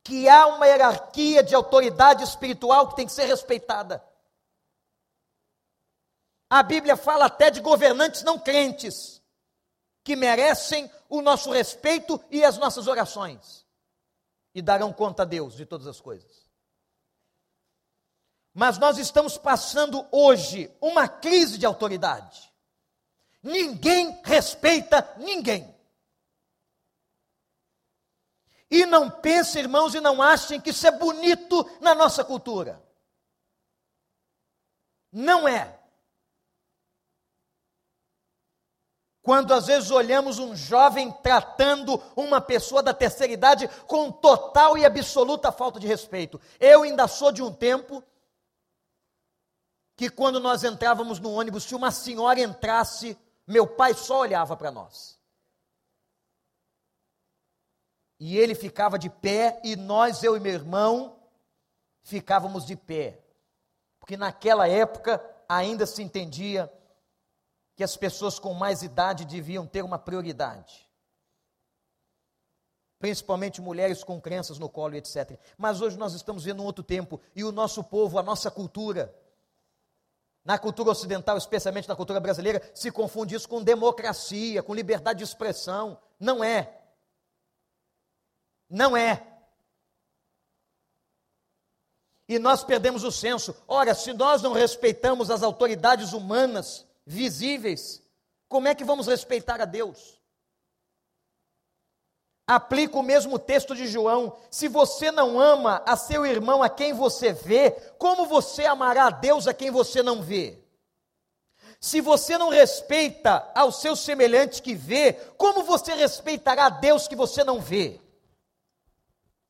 que 0.03 0.30
há 0.30 0.47
uma 0.47 0.65
hierarquia 0.65 1.43
de 1.43 1.53
autoridade 1.53 2.24
espiritual 2.24 2.88
que 2.88 2.95
tem 2.95 3.05
que 3.05 3.11
ser 3.11 3.26
respeitada. 3.26 4.01
A 6.49 6.63
Bíblia 6.63 6.95
fala 6.95 7.26
até 7.26 7.51
de 7.51 7.59
governantes 7.59 8.24
não 8.24 8.39
crentes, 8.39 9.22
que 10.05 10.15
merecem 10.15 10.89
o 11.09 11.22
nosso 11.22 11.51
respeito 11.51 12.24
e 12.32 12.41
as 12.45 12.57
nossas 12.57 12.88
orações, 12.88 13.65
e 14.55 14.61
darão 14.61 14.93
conta 14.93 15.24
a 15.24 15.26
Deus 15.26 15.53
de 15.55 15.65
todas 15.65 15.88
as 15.88 15.99
coisas. 15.99 16.47
Mas 18.53 18.78
nós 18.78 18.97
estamos 18.97 19.38
passando 19.38 20.07
hoje 20.09 20.74
uma 20.80 21.09
crise 21.09 21.57
de 21.57 21.65
autoridade. 21.65 22.47
Ninguém 23.41 24.19
respeita 24.23 25.15
ninguém. 25.17 25.75
E 28.69 28.85
não 28.85 29.09
pensem, 29.09 29.61
irmãos, 29.61 29.95
e 29.95 30.01
não 30.01 30.21
achem 30.21 30.59
que 30.59 30.71
isso 30.71 30.85
é 30.85 30.91
bonito 30.91 31.69
na 31.79 31.95
nossa 31.95 32.23
cultura. 32.23 32.83
Não 35.11 35.47
é. 35.47 35.77
Quando 39.21 39.53
às 39.53 39.67
vezes 39.67 39.91
olhamos 39.91 40.39
um 40.39 40.55
jovem 40.55 41.11
tratando 41.11 42.01
uma 42.15 42.39
pessoa 42.39 42.81
da 42.81 42.93
terceira 42.93 43.33
idade 43.33 43.67
com 43.85 44.11
total 44.11 44.77
e 44.77 44.85
absoluta 44.85 45.51
falta 45.51 45.79
de 45.79 45.88
respeito. 45.88 46.39
Eu 46.59 46.83
ainda 46.83 47.07
sou 47.07 47.31
de 47.31 47.41
um 47.41 47.53
tempo 47.53 48.03
que 49.97 50.09
quando 50.09 50.39
nós 50.39 50.63
entrávamos 50.63 51.19
no 51.19 51.31
ônibus, 51.31 51.63
se 51.63 51.75
uma 51.75 51.91
senhora 51.91 52.39
entrasse, 52.39 53.17
meu 53.48 53.66
pai 53.66 53.93
só 53.93 54.20
olhava 54.20 54.58
para 54.58 54.70
nós. 54.70 55.18
E 58.20 58.38
ele 58.38 58.54
ficava 58.54 59.00
de 59.00 59.10
pé, 59.10 59.62
e 59.64 59.76
nós, 59.76 60.24
eu 60.24 60.36
e 60.36 60.39
meu 60.39 60.54
irmão, 60.54 61.18
ficávamos 62.02 62.66
de 62.66 62.76
pé. 62.76 63.24
Porque 64.00 64.18
naquela 64.18 64.68
época 64.68 65.24
ainda 65.48 65.86
se 65.86 66.04
entendia 66.04 66.72
que 67.76 67.84
as 67.84 67.95
pessoas 67.95 68.39
com 68.39 68.54
mais 68.54 68.82
idade 68.82 69.24
deviam 69.24 69.68
ter 69.68 69.84
uma 69.84 70.00
prioridade. 70.00 70.89
Principalmente 72.98 73.62
mulheres 73.62 74.04
com 74.04 74.20
crenças 74.20 74.58
no 74.58 74.68
colo, 74.68 74.95
etc. 74.95 75.39
Mas 75.56 75.80
hoje 75.80 75.95
nós 75.95 76.14
estamos 76.14 76.43
vendo 76.43 76.64
um 76.64 76.66
outro 76.66 76.84
tempo, 76.84 77.22
e 77.36 77.43
o 77.43 77.52
nosso 77.52 77.84
povo, 77.84 78.18
a 78.18 78.24
nossa 78.24 78.50
cultura, 78.50 79.16
na 80.48 80.58
cultura 80.58 80.91
ocidental, 80.91 81.38
especialmente 81.38 81.89
na 81.89 81.95
cultura 81.95 82.22
brasileira, 82.22 82.62
se 82.74 82.89
confunde 82.89 83.36
isso 83.36 83.50
com 83.50 83.62
democracia, 83.62 84.64
com 84.64 84.74
liberdade 84.74 85.18
de 85.18 85.26
expressão. 85.26 86.00
Não 86.18 86.41
é. 86.41 86.74
Não 88.70 88.95
é. 88.95 89.28
E 92.30 92.39
nós 92.39 92.64
perdemos 92.64 93.04
o 93.04 93.12
senso. 93.12 93.54
Ora, 93.68 93.93
se 93.93 94.14
nós 94.14 94.41
não 94.41 94.54
respeitamos 94.54 95.30
as 95.30 95.43
autoridades 95.43 96.14
humanas 96.14 96.88
visíveis, 97.06 98.02
como 98.48 98.70
é 98.70 98.76
que 98.76 98.86
vamos 98.86 99.06
respeitar 99.06 99.60
a 99.60 99.66
Deus? 99.66 100.16
Aplica 102.48 102.98
o 102.98 103.04
mesmo 103.04 103.38
texto 103.38 103.76
de 103.76 103.86
João. 103.88 104.38
Se 104.50 104.70
você 104.70 105.12
não 105.12 105.38
ama 105.38 105.84
a 105.86 105.98
seu 105.98 106.26
irmão 106.26 106.64
a 106.64 106.70
quem 106.70 106.93
você 106.93 107.34
vê, 107.34 107.72
como 108.00 108.26
você 108.26 108.66
amará 108.66 109.08
a 109.08 109.10
Deus 109.10 109.48
a 109.48 109.54
quem 109.54 109.70
você 109.70 110.02
não 110.02 110.24
vê? 110.24 110.64
Se 111.82 112.00
você 112.00 112.38
não 112.38 112.48
respeita 112.48 113.52
ao 113.54 113.70
seu 113.70 113.98
semelhante 113.98 114.62
que 114.62 114.74
vê, 114.74 115.14
como 115.38 115.62
você 115.64 115.93
respeitará 115.93 116.68
a 116.68 116.70
Deus 116.70 117.06
que 117.06 117.18
você 117.18 117.43
não 117.43 117.60
vê? 117.60 118.00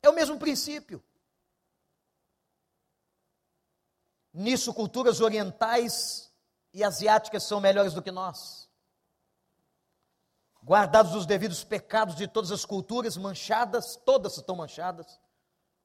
É 0.01 0.09
o 0.09 0.13
mesmo 0.13 0.39
princípio. 0.39 1.01
Nisso, 4.33 4.73
culturas 4.73 5.21
orientais 5.21 6.31
e 6.73 6.83
asiáticas 6.83 7.43
são 7.43 7.61
melhores 7.61 7.93
do 7.93 8.01
que 8.01 8.11
nós 8.11 8.66
guardados 10.67 11.15
os 11.15 11.25
devidos 11.25 11.63
pecados 11.63 12.13
de 12.13 12.27
todas 12.27 12.51
as 12.51 12.65
culturas, 12.65 13.15
manchadas, 13.15 13.95
todas 13.95 14.35
estão 14.35 14.53
manchadas 14.53 15.17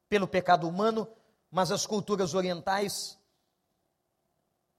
pelo 0.09 0.27
pecado 0.27 0.69
humano, 0.69 1.09
mas 1.49 1.71
as 1.71 1.87
culturas 1.87 2.35
orientais, 2.35 3.17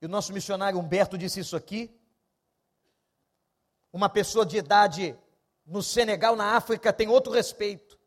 e 0.02 0.06
o 0.06 0.10
nosso 0.10 0.34
missionário 0.34 0.78
Humberto 0.78 1.18
disse 1.18 1.40
isso 1.40 1.56
aqui, 1.56 1.90
uma 3.94 4.10
pessoa 4.10 4.46
de 4.46 4.58
idade 4.58 5.18
no 5.66 5.82
Senegal, 5.82 6.36
na 6.36 6.58
África, 6.58 6.92
tem 6.92 7.08
outro 7.08 7.32
respeito. 7.32 7.98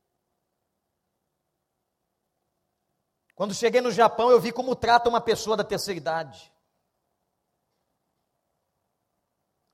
Quando 3.34 3.54
cheguei 3.54 3.80
no 3.80 3.90
Japão, 3.90 4.30
eu 4.30 4.38
vi 4.38 4.52
como 4.52 4.76
trata 4.76 5.08
uma 5.08 5.20
pessoa 5.22 5.56
da 5.56 5.64
terceira 5.64 5.96
idade. 5.96 6.52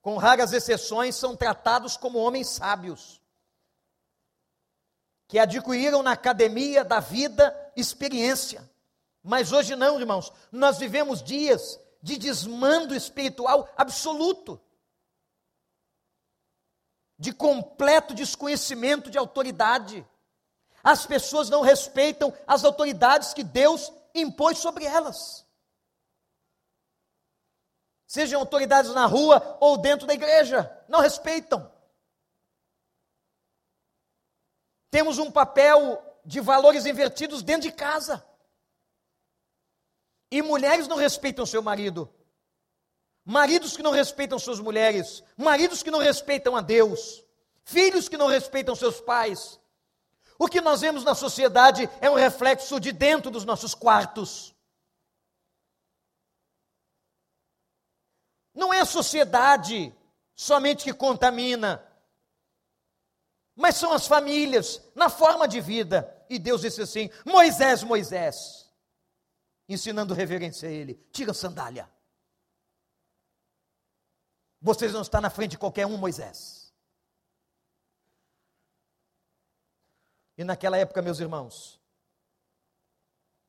Com 0.02 0.16
raras 0.16 0.52
exceções, 0.52 1.14
são 1.14 1.36
tratados 1.36 1.96
como 1.96 2.18
homens 2.18 2.48
sábios, 2.48 3.22
que 5.28 5.38
adquiriram 5.38 6.02
na 6.02 6.12
academia 6.12 6.84
da 6.84 6.98
vida 6.98 7.56
experiência. 7.76 8.68
Mas 9.22 9.52
hoje 9.52 9.76
não, 9.76 9.98
irmãos, 9.98 10.32
nós 10.50 10.78
vivemos 10.78 11.22
dias 11.22 11.78
de 12.02 12.18
desmando 12.18 12.94
espiritual 12.94 13.72
absoluto, 13.76 14.60
de 17.16 17.32
completo 17.32 18.12
desconhecimento 18.12 19.08
de 19.08 19.16
autoridade. 19.16 20.04
As 20.82 21.06
pessoas 21.06 21.48
não 21.48 21.62
respeitam 21.62 22.34
as 22.44 22.64
autoridades 22.64 23.32
que 23.32 23.44
Deus 23.44 23.92
impôs 24.12 24.58
sobre 24.58 24.84
elas 24.84 25.41
sejam 28.12 28.40
autoridades 28.40 28.92
na 28.92 29.06
rua 29.06 29.56
ou 29.58 29.78
dentro 29.78 30.06
da 30.06 30.12
igreja, 30.12 30.70
não 30.86 31.00
respeitam. 31.00 31.72
Temos 34.90 35.16
um 35.16 35.30
papel 35.30 36.20
de 36.22 36.38
valores 36.38 36.84
invertidos 36.84 37.42
dentro 37.42 37.70
de 37.70 37.72
casa. 37.72 38.22
E 40.30 40.42
mulheres 40.42 40.86
não 40.86 40.98
respeitam 40.98 41.46
seu 41.46 41.62
marido. 41.62 42.06
Maridos 43.24 43.78
que 43.78 43.82
não 43.82 43.92
respeitam 43.92 44.38
suas 44.38 44.60
mulheres, 44.60 45.24
maridos 45.34 45.82
que 45.82 45.90
não 45.90 45.98
respeitam 45.98 46.54
a 46.54 46.60
Deus, 46.60 47.24
filhos 47.64 48.10
que 48.10 48.18
não 48.18 48.26
respeitam 48.26 48.74
seus 48.74 49.00
pais. 49.00 49.58
O 50.38 50.48
que 50.48 50.60
nós 50.60 50.82
vemos 50.82 51.02
na 51.02 51.14
sociedade 51.14 51.88
é 51.98 52.10
um 52.10 52.14
reflexo 52.14 52.78
de 52.78 52.92
dentro 52.92 53.30
dos 53.30 53.46
nossos 53.46 53.74
quartos. 53.74 54.51
Não 58.54 58.72
é 58.72 58.80
a 58.80 58.86
sociedade 58.86 59.94
somente 60.34 60.84
que 60.84 60.92
contamina, 60.92 61.86
mas 63.54 63.76
são 63.76 63.92
as 63.92 64.06
famílias, 64.06 64.82
na 64.94 65.08
forma 65.08 65.46
de 65.46 65.60
vida. 65.60 66.24
E 66.28 66.38
Deus 66.38 66.62
disse 66.62 66.82
assim: 66.82 67.10
Moisés, 67.24 67.82
Moisés, 67.82 68.72
ensinando 69.68 70.14
reverência 70.14 70.68
a 70.68 70.72
ele, 70.72 70.94
tira 71.12 71.32
a 71.32 71.34
sandália. 71.34 71.90
Vocês 74.60 74.92
não 74.92 75.02
estão 75.02 75.20
na 75.20 75.30
frente 75.30 75.52
de 75.52 75.58
qualquer 75.58 75.86
um, 75.86 75.96
Moisés. 75.96 76.72
E 80.38 80.44
naquela 80.44 80.78
época, 80.78 81.02
meus 81.02 81.18
irmãos, 81.18 81.80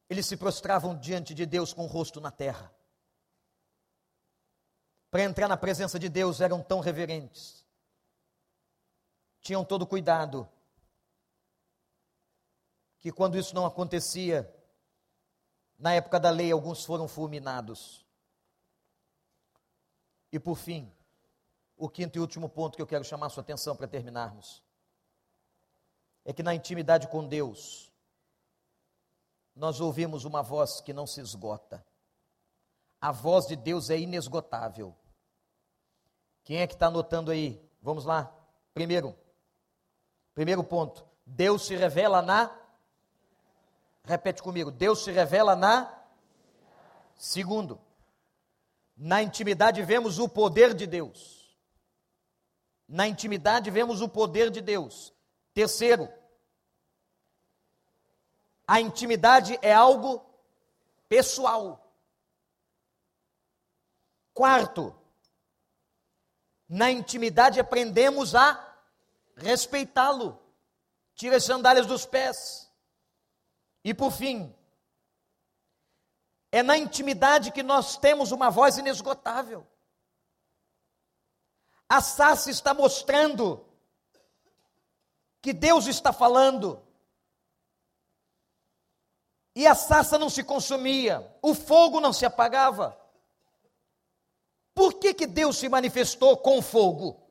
eles 0.10 0.26
se 0.26 0.36
prostravam 0.36 0.98
diante 0.98 1.34
de 1.34 1.46
Deus 1.46 1.72
com 1.72 1.84
o 1.84 1.88
rosto 1.88 2.20
na 2.20 2.32
terra. 2.32 2.73
Para 5.14 5.26
entrar 5.26 5.48
na 5.48 5.56
presença 5.56 6.00
de 6.00 6.10
Deus 6.10 6.42
eram 6.42 6.64
tão 6.64 6.80
reverentes. 6.80 7.64
Tinham 9.42 9.64
todo 9.64 9.86
cuidado. 9.86 10.50
Que 13.00 13.12
quando 13.12 13.38
isso 13.38 13.54
não 13.54 13.64
acontecia, 13.64 14.52
na 15.78 15.94
época 15.94 16.20
da 16.20 16.32
lei, 16.32 16.52
alguns 16.52 16.84
foram 16.84 17.08
fulminados. 17.08 18.04
E 20.32 20.40
por 20.40 20.56
fim, 20.56 20.92
o 21.78 21.88
quinto 21.88 22.18
e 22.18 22.20
último 22.20 22.50
ponto 22.50 22.76
que 22.76 22.82
eu 22.82 22.88
quero 22.88 23.04
chamar 23.04 23.30
sua 23.30 23.44
atenção 23.44 23.76
para 23.76 23.88
terminarmos 23.88 24.64
é 26.26 26.34
que 26.34 26.42
na 26.42 26.56
intimidade 26.56 27.08
com 27.08 27.28
Deus, 27.28 27.94
nós 29.56 29.80
ouvimos 29.80 30.26
uma 30.26 30.42
voz 30.42 30.82
que 30.82 30.92
não 30.92 31.06
se 31.06 31.22
esgota. 31.22 31.86
A 33.00 33.12
voz 33.12 33.46
de 33.46 33.56
Deus 33.56 33.92
é 33.92 34.00
inesgotável. 34.00 34.98
Quem 36.44 36.58
é 36.58 36.68
que 36.68 36.74
está 36.74 36.88
anotando 36.88 37.32
aí? 37.32 37.62
Vamos 37.82 38.06
lá. 38.06 38.34
Primeiro, 38.74 39.16
primeiro 40.34 40.64
ponto. 40.64 41.06
Deus 41.26 41.66
se 41.66 41.76
revela 41.76 42.22
na. 42.22 42.52
Repete 44.04 44.42
comigo. 44.44 44.72
Deus 44.72 45.04
se 45.04 45.12
revela 45.12 45.56
na. 45.56 45.94
Segundo, 47.16 47.80
na 48.98 49.24
intimidade 49.24 49.82
vemos 49.82 50.20
o 50.20 50.28
poder 50.28 50.74
de 50.74 50.86
Deus. 50.86 51.58
Na 52.88 53.08
intimidade 53.08 53.72
vemos 53.72 54.02
o 54.02 54.10
poder 54.10 54.50
de 54.50 54.62
Deus. 54.62 55.14
Terceiro, 55.54 56.10
a 58.68 58.82
intimidade 58.82 59.58
é 59.62 59.74
algo 59.74 60.26
pessoal. 61.08 61.80
Quarto, 64.34 64.96
na 66.74 66.90
intimidade 66.90 67.60
aprendemos 67.60 68.34
a 68.34 68.76
respeitá-lo. 69.36 70.42
Tira 71.14 71.38
as 71.38 71.44
sandálias 71.44 71.86
dos 71.86 72.04
pés. 72.04 72.68
E 73.84 73.94
por 73.94 74.12
fim, 74.12 74.52
é 76.52 76.64
na 76.64 76.76
intimidade 76.76 77.52
que 77.52 77.62
nós 77.62 77.96
temos 77.98 78.32
uma 78.32 78.50
voz 78.50 78.80
inesgotável. 78.80 79.68
A 81.88 82.02
Sassi 82.02 82.50
está 82.50 82.74
mostrando 82.74 83.64
que 85.44 85.54
Deus 85.54 85.86
está 85.86 86.12
falando. 86.12 86.82
E 89.56 89.68
a 89.68 89.76
sarça 89.76 90.18
não 90.18 90.28
se 90.32 90.44
consumia, 90.44 91.38
o 91.40 91.54
fogo 91.54 92.00
não 92.00 92.12
se 92.12 92.26
apagava. 92.26 93.00
Por 94.74 94.96
que, 95.00 95.14
que 95.14 95.28
Deus 95.28 95.58
se 95.58 95.70
manifestou 95.70 96.38
com 96.38 96.62
fogo? 96.62 97.24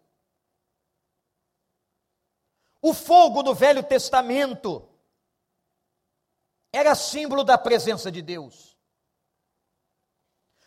O 2.80 2.92
fogo 2.92 3.42
no 3.42 3.54
Velho 3.54 3.82
Testamento 3.82 4.88
era 6.72 6.94
símbolo 6.94 7.44
da 7.44 7.58
presença 7.58 8.10
de 8.10 8.22
Deus. 8.22 8.76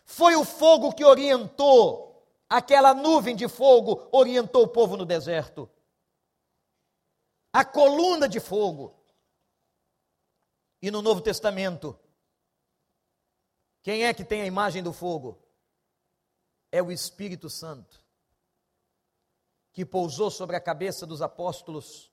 Foi 0.04 0.36
o 0.36 0.44
fogo 0.44 0.94
que 0.94 1.04
orientou, 1.04 2.26
aquela 2.48 2.94
nuvem 2.94 3.34
de 3.34 3.48
fogo 3.48 4.08
orientou 4.12 4.62
o 4.62 4.68
povo 4.68 4.96
no 4.96 5.04
deserto. 5.04 5.68
A 7.52 7.64
coluna 7.64 8.28
de 8.28 8.38
fogo 8.38 8.94
e 10.80 10.90
no 10.90 11.02
Novo 11.02 11.20
Testamento, 11.20 11.98
quem 13.82 14.04
é 14.04 14.14
que 14.14 14.24
tem 14.24 14.42
a 14.42 14.46
imagem 14.46 14.82
do 14.82 14.92
fogo? 14.92 15.45
É 16.70 16.82
o 16.82 16.90
Espírito 16.90 17.48
Santo, 17.48 18.04
que 19.72 19.84
pousou 19.84 20.30
sobre 20.30 20.56
a 20.56 20.60
cabeça 20.60 21.06
dos 21.06 21.22
apóstolos 21.22 22.10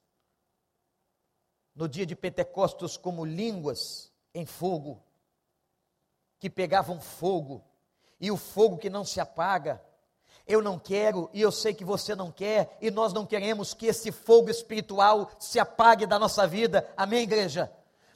no 1.76 1.88
dia 1.88 2.06
de 2.06 2.16
Pentecostes 2.16 2.98
como 2.98 3.26
línguas 3.26 4.12
em 4.34 4.46
fogo, 4.46 5.04
que 6.40 6.50
pegavam 6.50 7.00
fogo, 7.00 7.64
e 8.20 8.32
o 8.32 8.38
fogo 8.38 8.78
que 8.78 8.90
não 8.90 9.04
se 9.04 9.20
apaga. 9.20 9.82
Eu 10.46 10.62
não 10.62 10.78
quero, 10.78 11.30
e 11.34 11.42
eu 11.42 11.52
sei 11.52 11.74
que 11.74 11.86
você 11.86 12.16
não 12.16 12.32
quer, 12.32 12.78
e 12.82 12.92
nós 12.92 13.14
não 13.14 13.26
queremos 13.26 13.74
que 13.74 13.86
esse 13.86 14.12
fogo 14.12 14.50
espiritual 14.50 15.32
se 15.40 15.60
apague 15.60 16.06
da 16.06 16.20
nossa 16.20 16.46
vida. 16.46 16.92
Amém, 16.98 17.24
igreja? 17.24 17.72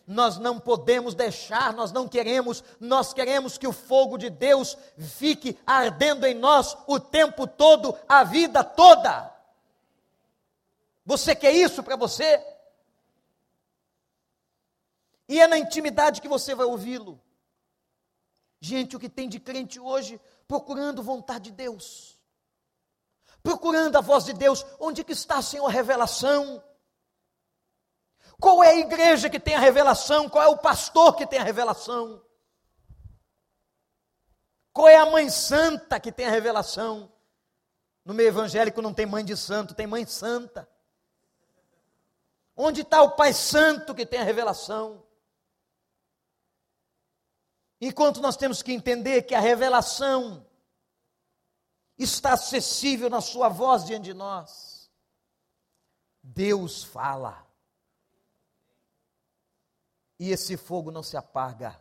Nós 0.08 0.38
não 0.38 0.58
podemos 0.58 1.14
deixar, 1.14 1.74
nós 1.74 1.92
não 1.92 2.08
queremos, 2.08 2.64
nós 2.80 3.14
queremos 3.14 3.58
que 3.58 3.68
o 3.68 3.74
fogo 3.74 4.18
de 4.18 4.30
Deus 4.30 4.78
fique 4.98 5.60
ardendo 5.68 6.26
em 6.26 6.34
nós 6.34 6.78
o 6.88 6.98
tempo 6.98 7.46
todo, 7.46 7.94
a 8.08 8.24
vida 8.24 8.64
toda. 8.64 9.36
Você 11.06 11.36
quer 11.36 11.52
isso 11.52 11.84
para 11.84 11.98
você? 11.98 12.42
E 15.28 15.42
é 15.42 15.48
na 15.48 15.58
intimidade 15.58 16.22
que 16.22 16.28
você 16.30 16.56
vai 16.56 16.66
ouvi-lo. 16.66 17.22
Gente, 18.62 18.96
o 18.96 19.00
que 19.00 19.10
tem 19.10 19.28
de 19.28 19.42
crente 19.42 19.78
hoje 19.78 20.22
procurando 20.48 21.04
vontade 21.04 21.52
de 21.52 21.58
Deus, 21.58 22.18
procurando 23.44 23.98
a 23.98 24.02
voz 24.02 24.24
de 24.24 24.32
Deus, 24.32 24.66
onde 24.80 25.04
que 25.04 25.12
está, 25.12 25.42
Senhor, 25.42 25.68
a 25.68 25.72
revelação? 25.72 26.64
Qual 28.40 28.64
é 28.64 28.70
a 28.70 28.76
igreja 28.76 29.30
que 29.30 29.40
tem 29.40 29.56
a 29.56 29.60
revelação? 29.60 30.30
Qual 30.30 30.44
é 30.44 30.48
o 30.48 30.58
pastor 30.58 31.16
que 31.16 31.26
tem 31.26 31.40
a 31.40 31.44
revelação? 31.44 32.24
Qual 34.72 34.88
é 34.88 34.96
a 34.96 35.08
mãe 35.08 35.30
santa 35.30 36.00
que 36.00 36.12
tem 36.12 36.28
a 36.28 36.32
revelação? 36.32 37.12
No 38.06 38.14
meio 38.14 38.28
evangélico 38.28 38.82
não 38.82 38.94
tem 38.94 39.08
mãe 39.08 39.26
de 39.26 39.36
santo, 39.36 39.74
tem 39.74 39.88
mãe 39.88 40.06
santa. 40.06 40.70
Onde 42.56 42.82
está 42.82 43.02
o 43.02 43.12
Pai 43.12 43.34
Santo 43.34 43.94
que 43.94 44.06
tem 44.06 44.20
a 44.20 44.24
revelação? 44.24 45.04
Enquanto 47.82 48.22
nós 48.22 48.38
temos 48.38 48.62
que 48.62 48.72
entender 48.72 49.24
que 49.24 49.36
a 49.36 49.40
revelação 49.40 50.46
está 51.98 52.34
acessível 52.34 53.10
na 53.10 53.22
Sua 53.22 53.50
voz 53.50 53.84
diante 53.84 54.06
de 54.06 54.14
nós, 54.14 54.92
Deus 56.22 56.84
fala 56.84 57.47
e 60.20 60.32
esse 60.32 60.58
fogo 60.58 60.92
não 60.92 61.04
se 61.04 61.16
apaga, 61.16 61.80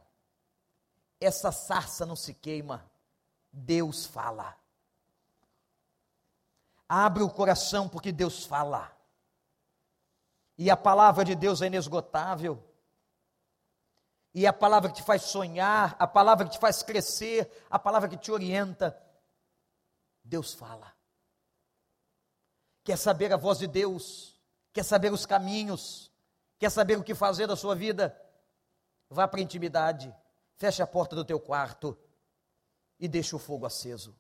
essa 1.21 1.51
sarça 1.51 2.05
não 2.05 2.17
se 2.17 2.35
queima, 2.35 2.91
Deus 3.51 4.05
fala. 4.05 4.57
Abre 6.89 7.23
o 7.23 7.31
coração 7.31 7.89
porque 7.89 8.13
Deus 8.13 8.45
fala. 8.45 8.95
E 10.59 10.71
a 10.71 10.77
palavra 10.77 11.25
de 11.25 11.35
Deus 11.35 11.61
é 11.63 11.67
inesgotável. 11.67 12.63
E 14.35 14.47
a 14.47 14.53
palavra 14.53 14.91
que 14.91 14.97
te 14.97 15.03
faz 15.03 15.23
sonhar, 15.23 15.97
a 15.99 16.07
palavra 16.07 16.45
que 16.45 16.53
te 16.53 16.59
faz 16.59 16.83
crescer, 16.83 17.51
a 17.71 17.79
palavra 17.79 18.09
que 18.09 18.19
te 18.19 18.31
orienta, 18.31 18.97
Deus 20.23 20.53
fala. 20.53 20.95
Quer 22.85 22.99
saber 22.99 23.33
a 23.33 23.37
voz 23.37 23.59
de 23.59 23.67
Deus? 23.67 24.39
Quer 24.73 24.85
saber 24.85 25.11
os 25.13 25.25
caminhos? 25.25 26.13
Quer 26.59 26.71
saber 26.71 26.99
o 26.99 27.03
que 27.03 27.15
fazer 27.15 27.47
da 27.47 27.57
sua 27.57 27.75
vida? 27.75 28.17
Vá 29.09 29.29
para 29.29 29.41
a 29.41 29.43
intimidade, 29.43 30.15
feche 30.57 30.83
a 30.83 30.87
porta 30.87 31.15
do 31.15 31.25
teu 31.25 31.39
quarto 31.39 31.97
e 32.99 33.07
deixe 33.07 33.35
o 33.35 33.39
fogo 33.39 33.67
aceso. 33.67 34.17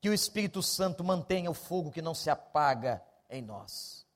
Que 0.00 0.08
o 0.08 0.14
Espírito 0.14 0.62
Santo 0.62 1.04
mantenha 1.04 1.50
o 1.50 1.54
fogo 1.54 1.92
que 1.92 2.02
não 2.02 2.14
se 2.14 2.30
apaga 2.30 3.04
em 3.28 3.42
nós. 3.42 4.06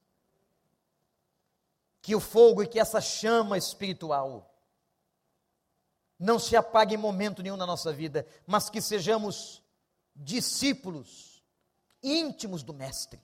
Que 2.01 2.15
o 2.15 2.21
fogo 2.21 2.63
e 2.63 2.67
que 2.67 2.81
essa 2.81 3.01
chama 3.01 3.57
espiritual 3.57 4.51
não 6.19 6.39
se 6.39 6.57
apague 6.57 6.95
em 6.95 6.99
momento 6.99 7.43
nenhum 7.43 7.57
na 7.57 7.67
nossa 7.67 7.93
vida, 7.93 8.27
mas 8.47 8.71
que 8.71 8.81
sejamos 8.81 9.63
discípulos 10.15 11.43
íntimos 12.03 12.63
do 12.63 12.73
Mestre. 12.73 13.21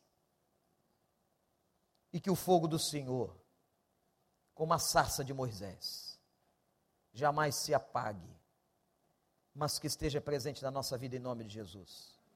E 2.12 2.20
que 2.20 2.30
o 2.30 2.34
fogo 2.34 2.66
do 2.66 2.78
Senhor 2.78 3.39
como 4.60 4.74
a 4.74 4.78
sarça 4.78 5.24
de 5.24 5.32
Moisés, 5.32 6.20
jamais 7.14 7.54
se 7.54 7.72
apague, 7.72 8.38
mas 9.54 9.78
que 9.78 9.86
esteja 9.86 10.20
presente 10.20 10.62
na 10.62 10.70
nossa 10.70 10.98
vida 10.98 11.16
em 11.16 11.18
nome 11.18 11.44
de 11.44 11.54
Jesus. 11.54 12.19